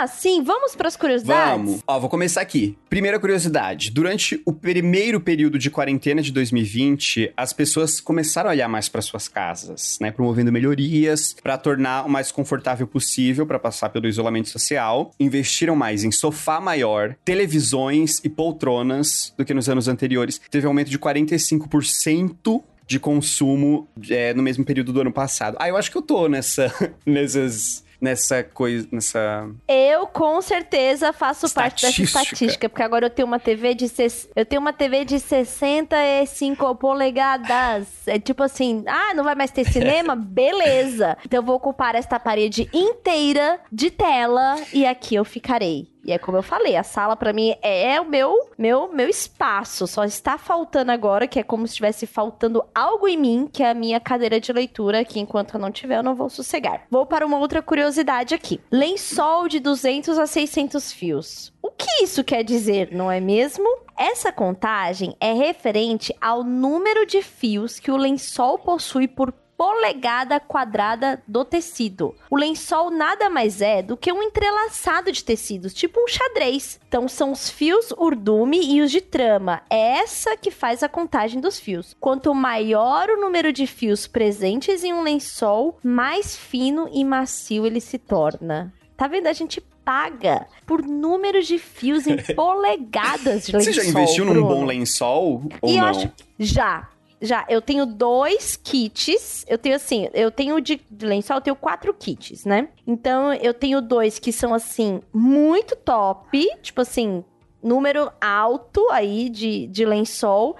[0.00, 1.50] Ah, sim, vamos pras curiosidades?
[1.50, 1.82] Vamos.
[1.86, 2.74] Ó, vou começar aqui.
[2.88, 3.90] Primeira curiosidade.
[3.90, 9.02] Durante o primeiro período de quarentena de 2020, as pessoas começaram a olhar mais para
[9.02, 14.48] suas casas, né, promovendo melhorias para tornar o mais confortável possível para passar pelo isolamento
[14.48, 15.10] social.
[15.20, 20.40] Investiram mais em sofá maior, televisões e poltronas do que nos anos anteriores.
[20.50, 25.58] Teve um aumento de 45% de consumo é, no mesmo período do ano passado.
[25.60, 26.72] Ah, eu acho que eu tô nessa
[27.04, 32.68] nessas nessa coisa, nessa Eu com certeza faço parte dessa Estatística.
[32.68, 37.86] porque agora eu tenho uma TV de ses- eu tenho uma TV de 65 polegadas.
[38.06, 40.14] É tipo assim, ah, não vai mais ter cinema?
[40.16, 41.16] Beleza.
[41.24, 45.89] Então eu vou ocupar esta parede inteira de tela e aqui eu ficarei.
[46.04, 49.86] E é como eu falei, a sala pra mim é o meu meu meu espaço.
[49.86, 53.70] Só está faltando agora, que é como se estivesse faltando algo em mim, que é
[53.70, 56.86] a minha cadeira de leitura, que enquanto eu não tiver, eu não vou sossegar.
[56.90, 58.60] Vou para uma outra curiosidade aqui.
[58.70, 61.52] Lençol de 200 a 600 fios.
[61.62, 63.66] O que isso quer dizer, não é mesmo?
[63.96, 69.32] Essa contagem é referente ao número de fios que o lençol possui por
[69.64, 72.14] polegada quadrada do tecido.
[72.30, 76.80] O lençol nada mais é do que um entrelaçado de tecidos, tipo um xadrez.
[76.88, 79.60] Então são os fios urdume e os de trama.
[79.68, 81.94] É essa que faz a contagem dos fios.
[82.00, 87.82] Quanto maior o número de fios presentes em um lençol, mais fino e macio ele
[87.82, 88.72] se torna.
[88.96, 89.26] Tá vendo?
[89.26, 93.60] A gente paga por números de fios em polegadas de lençol.
[93.60, 94.48] Você já investiu num Bruno.
[94.48, 95.88] bom lençol ou E eu não?
[95.90, 96.88] acho- Já.
[97.20, 99.44] Já, eu tenho dois kits.
[99.46, 102.68] Eu tenho assim, eu tenho de, de lençol, eu tenho quatro kits, né?
[102.86, 106.48] Então eu tenho dois que são assim, muito top.
[106.62, 107.24] Tipo assim,
[107.62, 110.56] número alto aí de, de lençol.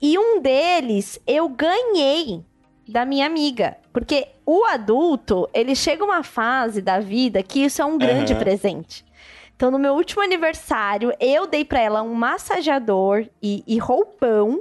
[0.00, 2.44] E um deles eu ganhei
[2.86, 3.76] da minha amiga.
[3.92, 8.42] Porque o adulto, ele chega uma fase da vida que isso é um grande Aham.
[8.42, 9.04] presente.
[9.54, 14.60] Então, no meu último aniversário, eu dei pra ela um massageador e, e roupão.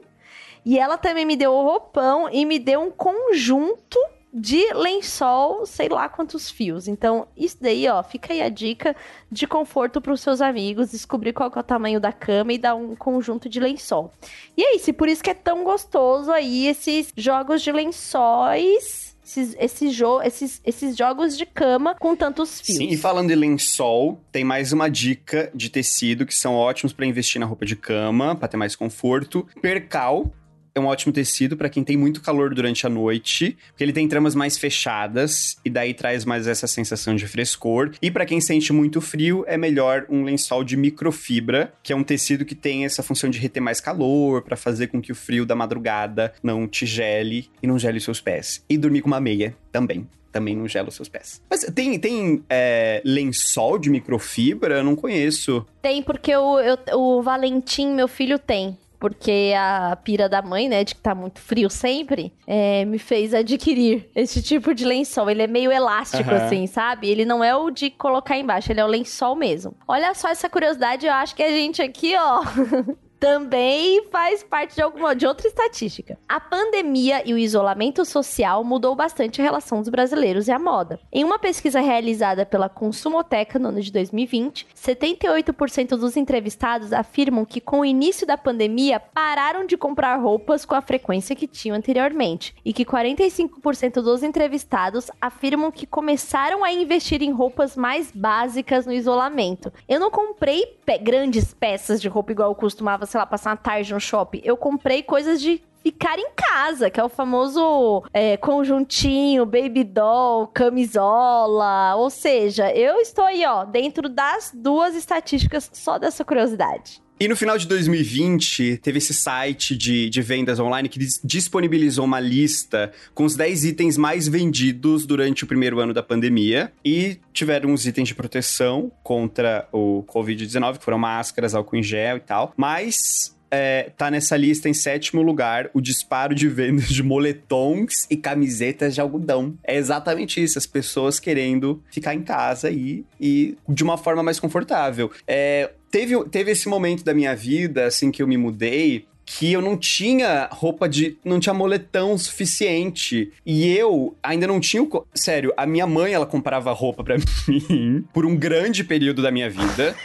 [0.66, 3.98] E ela também me deu o roupão e me deu um conjunto
[4.34, 6.88] de lençol, sei lá quantos fios.
[6.88, 8.96] Então, isso daí, ó, fica aí a dica
[9.30, 12.96] de conforto pros seus amigos, descobrir qual é o tamanho da cama e dar um
[12.96, 14.12] conjunto de lençol.
[14.56, 19.18] E é isso, por isso que é tão gostoso aí esses jogos de lençóis,
[19.60, 22.78] esses, jo esses, esses jogos de cama com tantos fios.
[22.78, 27.06] Sim, e falando de lençol, tem mais uma dica de tecido que são ótimos pra
[27.06, 29.46] investir na roupa de cama, pra ter mais conforto.
[29.62, 30.32] Percal
[30.74, 34.08] é um ótimo tecido pra quem tem muito calor durante a noite, porque ele tem
[34.08, 37.92] tramas mais fechadas e daí traz mais essa sensação de frescor.
[38.02, 42.04] E pra quem sente muito frio, é melhor um lençol de microfibra, que é um
[42.04, 45.46] tecido que tem essa função de reter mais calor, pra fazer com que o frio
[45.46, 48.64] da madrugada não te gele e não gele seus pés.
[48.70, 51.42] E dormir com uma meia também também não gela os seus pés.
[51.50, 54.76] Mas tem, tem é, lençol de microfibra?
[54.78, 55.66] Eu não conheço.
[55.82, 58.78] Tem, porque o, eu- o Valentim, meu filho, tem.
[59.02, 63.34] Porque a pira da mãe, né, de que tá muito frio sempre, é, me fez
[63.34, 65.28] adquirir esse tipo de lençol.
[65.28, 66.46] Ele é meio elástico, Aham.
[66.46, 67.10] assim, sabe?
[67.10, 69.76] Ele não é o de colocar embaixo, ele é o lençol mesmo.
[69.88, 72.44] Olha só essa curiosidade, eu acho que a gente aqui, ó.
[73.22, 76.18] Também faz parte de alguma de outra estatística.
[76.28, 81.00] A pandemia e o isolamento social mudou bastante a relação dos brasileiros e a moda.
[81.14, 87.62] Em uma pesquisa realizada pela Consumoteca no ano de 2020, 78% dos entrevistados afirmam que
[87.62, 92.56] com o início da pandemia pararam de comprar roupas com a frequência que tinham anteriormente,
[92.66, 98.92] e que 45% dos entrevistados afirmam que começaram a investir em roupas mais básicas no
[98.92, 99.72] isolamento.
[99.88, 103.58] Eu não comprei pe- grandes peças de roupa igual eu costumava, sei lá, passar uma
[103.58, 104.42] tarde no shopping.
[104.44, 110.48] Eu comprei coisas de ficar em casa, que é o famoso é, conjuntinho, baby doll,
[110.48, 111.96] camisola.
[111.96, 117.01] Ou seja, eu estou aí, ó, dentro das duas estatísticas só dessa curiosidade.
[117.22, 122.04] E no final de 2020, teve esse site de, de vendas online que dis- disponibilizou
[122.04, 126.74] uma lista com os 10 itens mais vendidos durante o primeiro ano da pandemia.
[126.84, 132.18] E tiveram os itens de proteção contra o Covid-19, que foram máscaras, álcool em gel
[132.18, 132.56] e tal.
[132.58, 138.16] Mas é, tá nessa lista em sétimo lugar o disparo de vendas de moletons e
[138.16, 139.56] camisetas de algodão.
[139.64, 144.40] É exatamente isso, as pessoas querendo ficar em casa e, e de uma forma mais
[144.40, 145.12] confortável.
[145.28, 149.62] É, teve, teve esse momento da minha vida, assim, que eu me mudei, que eu
[149.62, 151.18] não tinha roupa de.
[151.24, 153.32] não tinha moletão suficiente.
[153.46, 154.86] E eu ainda não tinha.
[155.14, 157.16] Sério, a minha mãe, ela comprava roupa para
[157.48, 159.96] mim por um grande período da minha vida.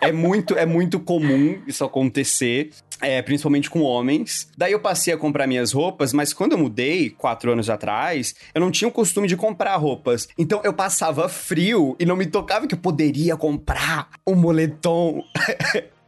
[0.00, 2.70] É muito, é muito comum isso acontecer.
[3.02, 4.46] É, principalmente com homens.
[4.58, 8.60] Daí eu passei a comprar minhas roupas, mas quando eu mudei, quatro anos atrás, eu
[8.60, 10.28] não tinha o costume de comprar roupas.
[10.36, 15.22] Então eu passava frio e não me tocava que eu poderia comprar um moletom.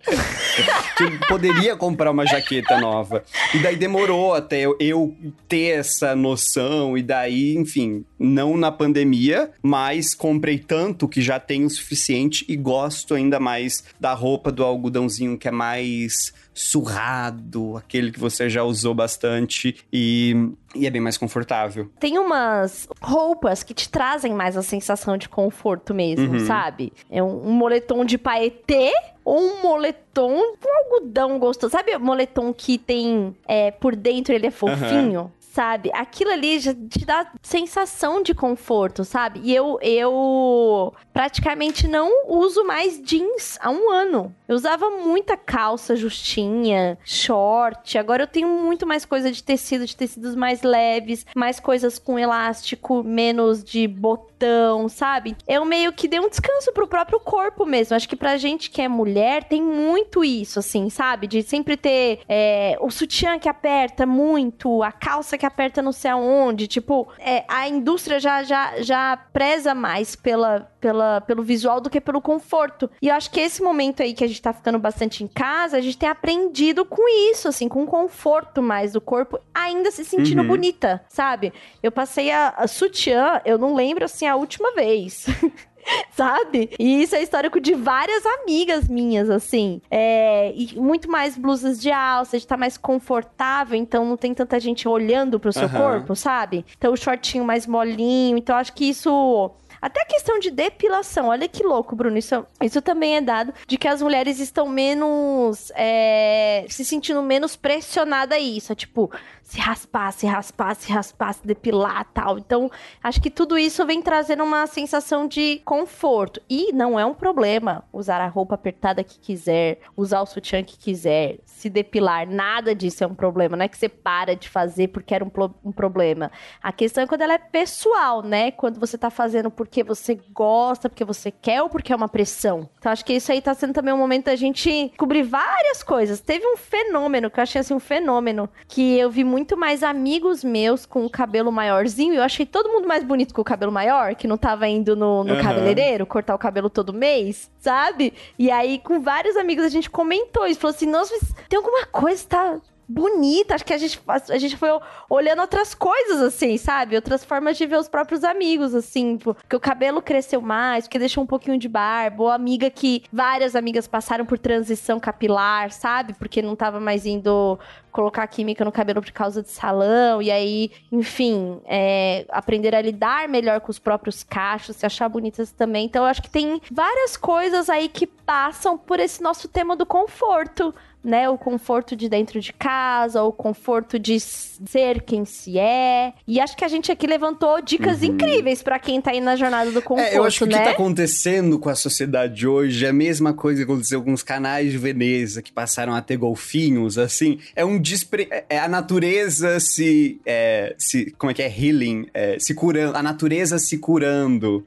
[0.96, 3.24] que poderia comprar uma jaqueta nova.
[3.54, 5.16] E daí demorou até eu, eu,
[5.48, 11.66] ter essa noção, e daí, enfim, não na pandemia, mas comprei tanto que já tenho
[11.66, 18.12] o suficiente e gosto ainda mais da roupa do algodãozinho que é mais surrado, aquele
[18.12, 20.34] que você já usou bastante e,
[20.74, 21.90] e é bem mais confortável.
[21.98, 26.46] Tem umas roupas que te trazem mais a sensação de conforto mesmo, uhum.
[26.46, 26.92] sabe?
[27.10, 28.92] É um, um moletom de paetê
[29.24, 31.70] ou um moletom com algodão gostoso.
[31.70, 35.22] Sabe moletom que tem é, por dentro ele é fofinho?
[35.22, 35.90] Uhum sabe?
[35.92, 39.40] Aquilo ali já te dá sensação de conforto, sabe?
[39.44, 44.34] E eu, eu praticamente não uso mais jeans há um ano.
[44.48, 47.98] Eu usava muita calça justinha, short.
[47.98, 52.18] Agora eu tenho muito mais coisa de tecido, de tecidos mais leves, mais coisas com
[52.18, 55.36] elástico, menos de botão, sabe?
[55.46, 57.94] Eu meio que dei um descanso pro próprio corpo mesmo.
[57.94, 61.26] Acho que pra gente que é mulher tem muito isso, assim, sabe?
[61.26, 66.10] De sempre ter é, o sutiã que aperta muito, a calça que aperta não sei
[66.10, 66.66] aonde.
[66.66, 72.00] Tipo, é, a indústria já, já, já preza mais pela, pela, pelo visual do que
[72.00, 72.90] pelo conforto.
[73.00, 75.76] E eu acho que esse momento aí que a gente tá ficando bastante em casa,
[75.76, 80.42] a gente tem aprendido com isso, assim, com conforto mais do corpo, ainda se sentindo
[80.42, 80.48] uhum.
[80.48, 81.52] bonita, sabe?
[81.82, 85.26] Eu passei a, a sutiã, eu não lembro, assim, a última vez.
[86.12, 86.70] sabe?
[86.78, 89.80] E isso é histórico de várias amigas minhas, assim.
[89.90, 94.34] É, e muito mais blusas de alça, de estar tá mais confortável, então não tem
[94.34, 95.76] tanta gente olhando pro seu uhum.
[95.76, 96.64] corpo, sabe?
[96.76, 98.36] Então o shortinho mais molinho.
[98.36, 99.52] Então acho que isso
[99.82, 102.16] até a questão de depilação, olha que louco, Bruno.
[102.16, 105.72] Isso, isso também é dado de que as mulheres estão menos.
[105.74, 108.70] É, se sentindo menos pressionada a isso.
[108.70, 109.10] É tipo,
[109.42, 112.38] se raspar, se raspar, se raspar, se depilar tal.
[112.38, 112.70] Então,
[113.02, 116.40] acho que tudo isso vem trazendo uma sensação de conforto.
[116.48, 120.78] E não é um problema usar a roupa apertada que quiser, usar o sutiã que
[120.78, 122.28] quiser, se depilar.
[122.28, 123.56] Nada disso é um problema.
[123.56, 125.30] Não é que você para de fazer porque era um,
[125.64, 126.30] um problema.
[126.62, 128.50] A questão é quando ela é pessoal, né?
[128.52, 132.68] Quando você tá fazendo porque você gosta, porque você quer ou porque é uma pressão.
[132.78, 136.20] Então, acho que isso aí tá sendo também um momento da gente cobrir várias coisas.
[136.20, 140.44] Teve um fenômeno, que eu achei assim, um fenômeno, que eu vi muito mais amigos
[140.44, 142.12] meus com o cabelo maiorzinho.
[142.12, 145.24] Eu achei todo mundo mais bonito com o cabelo maior, que não tava indo no,
[145.24, 145.42] no uhum.
[145.42, 148.12] cabeleireiro, cortar o cabelo todo mês, sabe?
[148.38, 150.60] E aí, com vários amigos, a gente comentou isso.
[150.60, 151.14] Falou assim, nossa,
[151.48, 152.60] tem alguma coisa, tá
[152.92, 153.54] bonita.
[153.54, 154.68] Acho que a gente, a gente foi
[155.08, 156.96] olhando outras coisas, assim, sabe?
[156.96, 159.16] Outras formas de ver os próprios amigos, assim.
[159.16, 162.24] Tipo, que o cabelo cresceu mais, que deixou um pouquinho de barba.
[162.24, 166.12] Ou amiga que várias amigas passaram por transição capilar, sabe?
[166.14, 167.58] Porque não tava mais indo
[167.92, 173.28] colocar química no cabelo por causa de salão, e aí, enfim, é, aprender a lidar
[173.28, 175.84] melhor com os próprios cachos, se achar bonitas também.
[175.84, 179.84] Então, eu acho que tem várias coisas aí que passam por esse nosso tema do
[179.84, 180.74] conforto
[181.04, 181.28] né?
[181.28, 186.12] O conforto de dentro de casa, o conforto de ser quem se é.
[186.26, 188.08] E acho que a gente aqui levantou dicas uhum.
[188.08, 190.56] incríveis para quem tá aí na jornada do conforto, é, eu acho que né?
[190.56, 190.74] o que tá né?
[190.74, 194.78] acontecendo com a sociedade hoje é a mesma coisa que aconteceu com os canais de
[194.78, 197.40] Veneza que passaram a ter golfinhos, assim.
[197.56, 198.28] É um despre...
[198.48, 200.20] É a natureza se...
[200.24, 201.48] É, se como é que é?
[201.48, 202.06] Healing.
[202.14, 202.96] É, se curando.
[202.96, 204.64] A natureza se curando.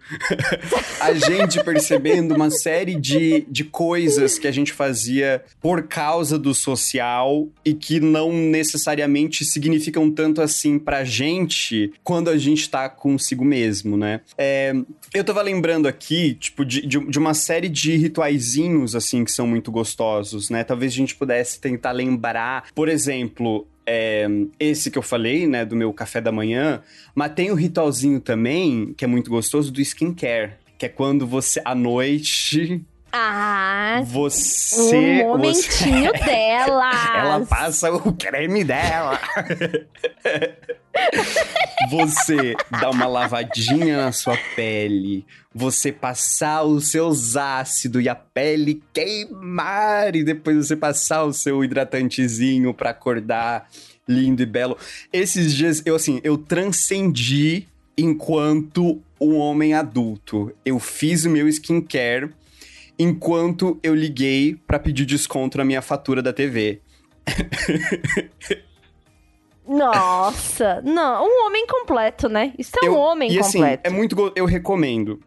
[1.00, 6.40] a gente percebendo uma série de, de coisas que a gente fazia por causa causa
[6.40, 12.90] do social e que não necessariamente significam tanto assim pra gente quando a gente tá
[12.90, 14.22] consigo mesmo, né?
[14.38, 14.74] É,
[15.14, 19.48] eu tava lembrando aqui, tipo, de, de, de, uma série de rituaizinhos, assim, que são
[19.48, 20.64] muito gostosos, né?
[20.64, 23.05] Talvez a gente pudesse tentar lembrar, por exemplo,
[23.86, 24.28] é,
[24.60, 26.82] esse que eu falei, né, do meu café da manhã,
[27.14, 31.62] mas tem o ritualzinho também, que é muito gostoso, do skincare, que é quando você,
[31.64, 32.82] à noite,
[33.18, 35.24] Ah, você.
[35.24, 36.20] um momentinho você...
[36.26, 36.92] dela.
[37.18, 39.18] Ela passa o creme dela.
[41.90, 48.84] você dá uma lavadinha na sua pele, você passar os seus ácidos e a pele
[48.92, 53.70] queimar, e depois você passar o seu hidratantezinho para acordar
[54.06, 54.78] lindo e belo.
[55.14, 57.66] Esses dias, eu assim, eu transcendi
[57.98, 60.54] enquanto um homem adulto.
[60.66, 62.30] Eu fiz o meu skincare
[62.98, 66.82] enquanto eu liguei para pedir desconto na minha fatura da TV.
[69.68, 72.54] Nossa, não, um homem completo, né?
[72.58, 73.82] Isso é um Eu- homem e assim, completo.
[73.88, 75.20] é muito eu recomendo.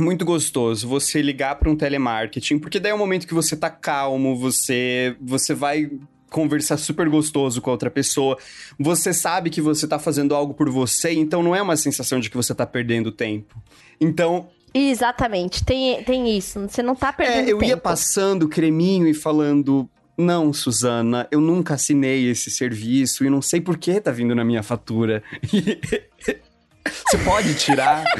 [0.00, 3.68] Muito gostoso você ligar para um telemarketing, porque daí é o momento que você tá
[3.68, 5.90] calmo, você você vai
[6.30, 8.38] conversar super gostoso com a outra pessoa.
[8.78, 12.30] Você sabe que você tá fazendo algo por você, então não é uma sensação de
[12.30, 13.54] que você tá perdendo tempo.
[14.00, 16.60] Então, Exatamente, tem, tem isso.
[16.68, 17.82] Você não tá perdendo É, eu ia tempo.
[17.82, 19.88] passando creminho e falando.
[20.18, 24.44] Não, Suzana, eu nunca assinei esse serviço e não sei por que tá vindo na
[24.44, 25.22] minha fatura.
[26.86, 28.04] Você pode tirar?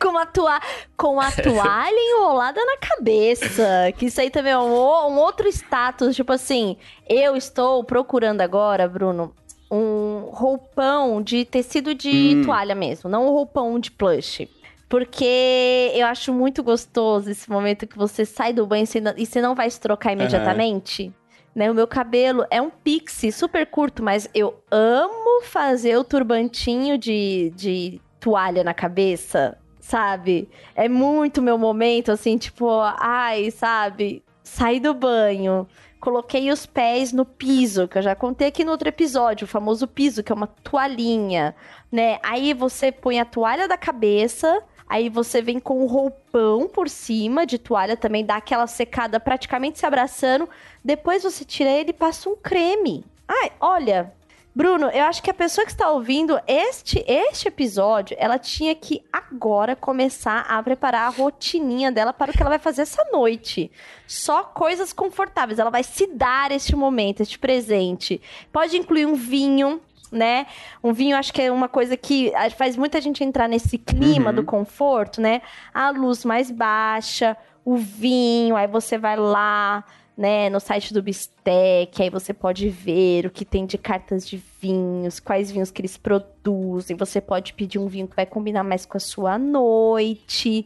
[0.00, 0.60] Com a, tua...
[0.96, 3.92] com a toalha enrolada na cabeça.
[3.96, 6.14] Que isso aí também é um, um outro status.
[6.16, 6.76] Tipo assim,
[7.08, 9.32] eu estou procurando agora, Bruno,
[9.70, 12.42] um roupão de tecido de Hum.
[12.44, 14.48] toalha mesmo, não um roupão de plush.
[14.88, 18.84] Porque eu acho muito gostoso esse momento que você sai do banho
[19.16, 21.12] e você não- vai se trocar imediatamente.
[21.54, 26.98] Né, o meu cabelo é um pixie super curto, mas eu amo fazer o turbantinho
[26.98, 30.50] de, de toalha na cabeça, sabe?
[30.74, 32.68] É muito meu momento, assim, tipo,
[33.00, 34.22] ai, sabe?
[34.44, 35.66] Saí do banho,
[35.98, 39.88] coloquei os pés no piso, que eu já contei aqui no outro episódio, o famoso
[39.88, 41.54] piso, que é uma toalhinha,
[41.90, 42.18] né?
[42.22, 47.46] Aí você põe a toalha da cabeça, aí você vem com o roupão por cima
[47.46, 50.48] de toalha, também dá aquela secada praticamente se abraçando.
[50.84, 53.04] Depois você tira ele e passa um creme.
[53.28, 54.12] Ai, olha,
[54.56, 59.04] Bruno, eu acho que a pessoa que está ouvindo este, este episódio, ela tinha que
[59.12, 63.70] agora começar a preparar a rotininha dela para o que ela vai fazer essa noite.
[64.06, 65.58] Só coisas confortáveis.
[65.58, 68.18] Ela vai se dar este momento, este presente.
[68.50, 69.78] Pode incluir um vinho,
[70.10, 70.46] né?
[70.82, 74.36] Um vinho, acho que é uma coisa que faz muita gente entrar nesse clima Uhum.
[74.36, 75.42] do conforto, né?
[75.72, 79.84] A luz mais baixa, o vinho, aí você vai lá,
[80.16, 84.42] né, no site do Bistec, aí você pode ver o que tem de cartas de
[84.62, 86.96] vinhos, quais vinhos que eles produzem.
[86.96, 90.64] Você pode pedir um vinho que vai combinar mais com a sua noite.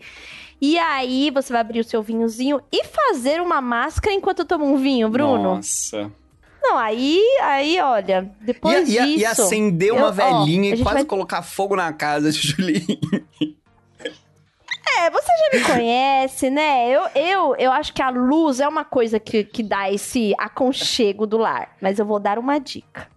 [0.61, 4.77] E aí você vai abrir o seu vinhozinho e fazer uma máscara enquanto toma um
[4.77, 5.57] vinho, Bruno.
[5.57, 6.13] Nossa.
[6.63, 9.19] Não, aí, aí, olha, depois E, disso...
[9.19, 12.99] e acender uma velhinha e quase vai- colocar fogo na casa de Julinho.
[14.99, 16.89] É, você já me conhece, né?
[16.89, 21.27] Eu, eu, eu acho que a luz é uma coisa que, que dá esse aconchego
[21.27, 21.75] do lar.
[21.81, 23.09] Mas eu vou dar uma dica.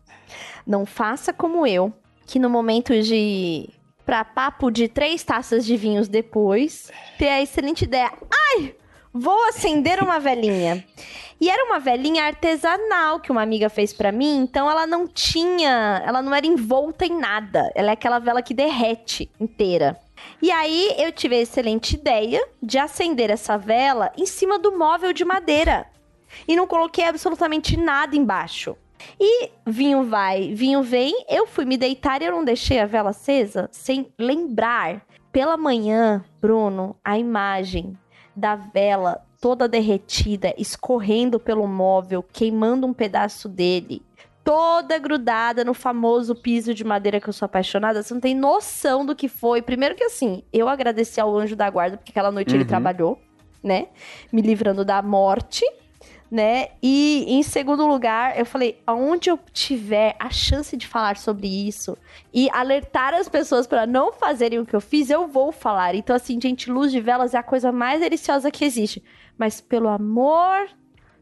[0.65, 1.91] Não faça como eu,
[2.25, 3.69] que no momento de.
[4.05, 8.11] Pra papo de três taças de vinhos depois, ter a excelente ideia.
[8.57, 8.75] Ai!
[9.13, 10.83] Vou acender uma velhinha.
[11.43, 16.01] E era uma velhinha artesanal que uma amiga fez pra mim, então ela não tinha.
[16.05, 17.69] Ela não era envolta em nada.
[17.75, 19.99] Ela é aquela vela que derrete inteira.
[20.41, 25.11] E aí eu tive a excelente ideia de acender essa vela em cima do móvel
[25.11, 25.85] de madeira.
[26.47, 28.77] E não coloquei absolutamente nada embaixo.
[29.19, 31.25] E vinho vai, vinho vem.
[31.27, 35.05] Eu fui me deitar e eu não deixei a vela acesa sem lembrar.
[35.29, 37.97] Pela manhã, Bruno, a imagem
[38.33, 44.01] da vela toda derretida, escorrendo pelo móvel, queimando um pedaço dele,
[44.41, 48.01] toda grudada no famoso piso de madeira que eu sou apaixonada.
[48.01, 49.61] Você não tem noção do que foi.
[49.61, 52.69] Primeiro que assim, eu agradeci ao anjo da guarda, porque aquela noite ele Uhum.
[52.69, 53.19] trabalhou,
[53.61, 53.87] né?
[54.31, 55.65] Me livrando da morte.
[56.31, 56.69] Né?
[56.81, 61.95] E em segundo lugar, eu falei, aonde eu tiver a chance de falar sobre isso
[62.33, 65.93] e alertar as pessoas para não fazerem o que eu fiz, eu vou falar.
[65.93, 69.03] Então, assim, gente, luz de velas é a coisa mais deliciosa que existe.
[69.37, 70.69] Mas pelo amor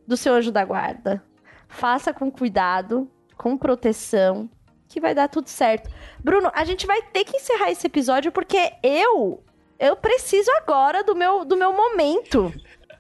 [0.08, 1.24] do seu anjo da guarda,
[1.68, 4.50] faça com cuidado, com proteção,
[4.88, 5.90] que vai dar tudo certo.
[6.20, 9.44] Bruno, a gente vai ter que encerrar esse episódio porque eu
[9.80, 12.54] eu preciso agora do meu do meu momento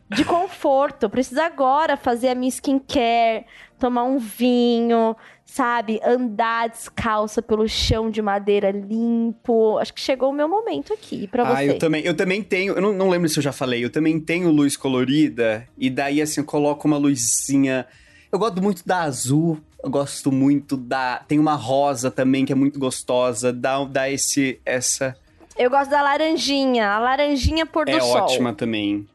[0.09, 1.03] de conforto.
[1.03, 3.45] Eu preciso agora fazer a minha skincare,
[3.81, 5.99] tomar um vinho, sabe?
[6.05, 9.77] Andar descalça pelo chão de madeira limpo.
[9.79, 11.71] Acho que chegou o meu momento aqui pra Ah, você.
[11.71, 14.19] eu também, eu também tenho, eu não, não lembro se eu já falei, eu também
[14.19, 17.85] tenho luz colorida, e daí assim, eu coloco uma luzinha.
[18.31, 21.17] Eu gosto muito da azul, eu gosto muito da.
[21.27, 24.61] Tem uma rosa também que é muito gostosa, dá, dá esse.
[24.65, 25.17] essa.
[25.57, 28.21] Eu gosto da laranjinha, a laranjinha pôr do é sol.
[28.21, 29.05] ótima também.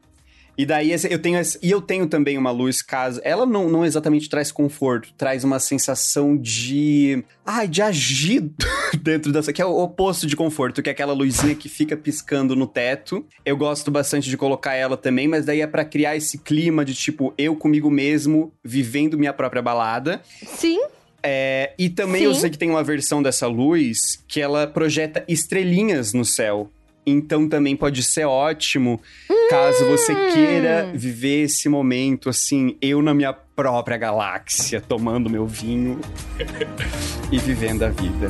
[0.57, 3.21] E daí eu tenho e eu tenho também uma luz casa.
[3.23, 8.49] Ela não, não exatamente traz conforto, traz uma sensação de ai, de agir
[9.01, 12.55] dentro dessa que é o oposto de conforto, que é aquela luzinha que fica piscando
[12.55, 13.23] no teto.
[13.45, 16.95] Eu gosto bastante de colocar ela também, mas daí é para criar esse clima de
[16.95, 20.21] tipo eu comigo mesmo vivendo minha própria balada.
[20.43, 20.79] Sim.
[21.21, 22.27] É, e também Sim.
[22.27, 26.71] eu sei que tem uma versão dessa luz que ela projeta estrelinhas no céu.
[27.09, 28.99] Então também pode ser ótimo
[29.31, 29.47] hum.
[29.49, 30.33] caso você hum.
[30.33, 36.01] queira viver esse momento assim, eu na minha própria galáxia, tomando meu vinho
[37.31, 38.29] e vivendo a vida.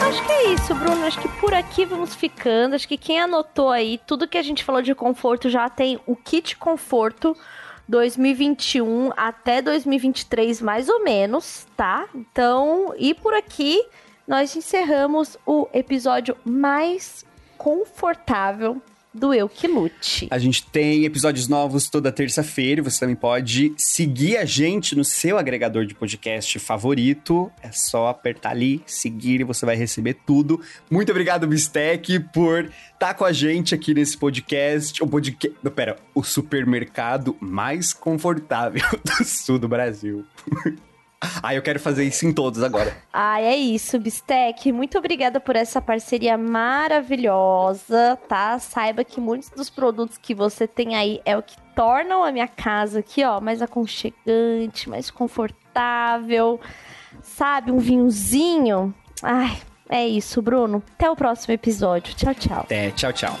[0.00, 1.06] Acho que é isso, Bruno.
[1.06, 2.74] Acho que por aqui vamos ficando.
[2.74, 6.16] Acho que quem anotou aí, tudo que a gente falou de conforto já tem o
[6.16, 7.36] kit conforto
[7.88, 12.08] 2021 até 2023, mais ou menos, tá?
[12.12, 13.80] Então, e por aqui
[14.26, 17.24] nós encerramos o episódio mais
[17.56, 18.82] confortável
[19.16, 20.28] do Eu Que Lute.
[20.30, 22.82] A gente tem episódios novos toda terça-feira.
[22.82, 27.50] Você também pode seguir a gente no seu agregador de podcast favorito.
[27.62, 30.60] É só apertar ali, seguir e você vai receber tudo.
[30.90, 35.02] Muito obrigado, Bistec, por estar tá com a gente aqui nesse podcast.
[35.02, 35.56] O podcast.
[35.74, 40.26] Pera, o supermercado mais confortável do sul do Brasil.
[41.42, 42.94] Ah, eu quero fazer isso em todos agora.
[43.12, 44.70] Ah, é isso, Bistec.
[44.70, 48.58] Muito obrigada por essa parceria maravilhosa, tá?
[48.58, 52.48] Saiba que muitos dos produtos que você tem aí é o que tornam a minha
[52.48, 56.60] casa aqui, ó, mais aconchegante, mais confortável.
[57.22, 58.94] Sabe, um vinhozinho.
[59.22, 59.56] Ai,
[59.88, 60.82] é isso, Bruno.
[60.94, 62.14] Até o próximo episódio.
[62.14, 62.60] Tchau, tchau.
[62.60, 63.36] Até, tchau, tchau.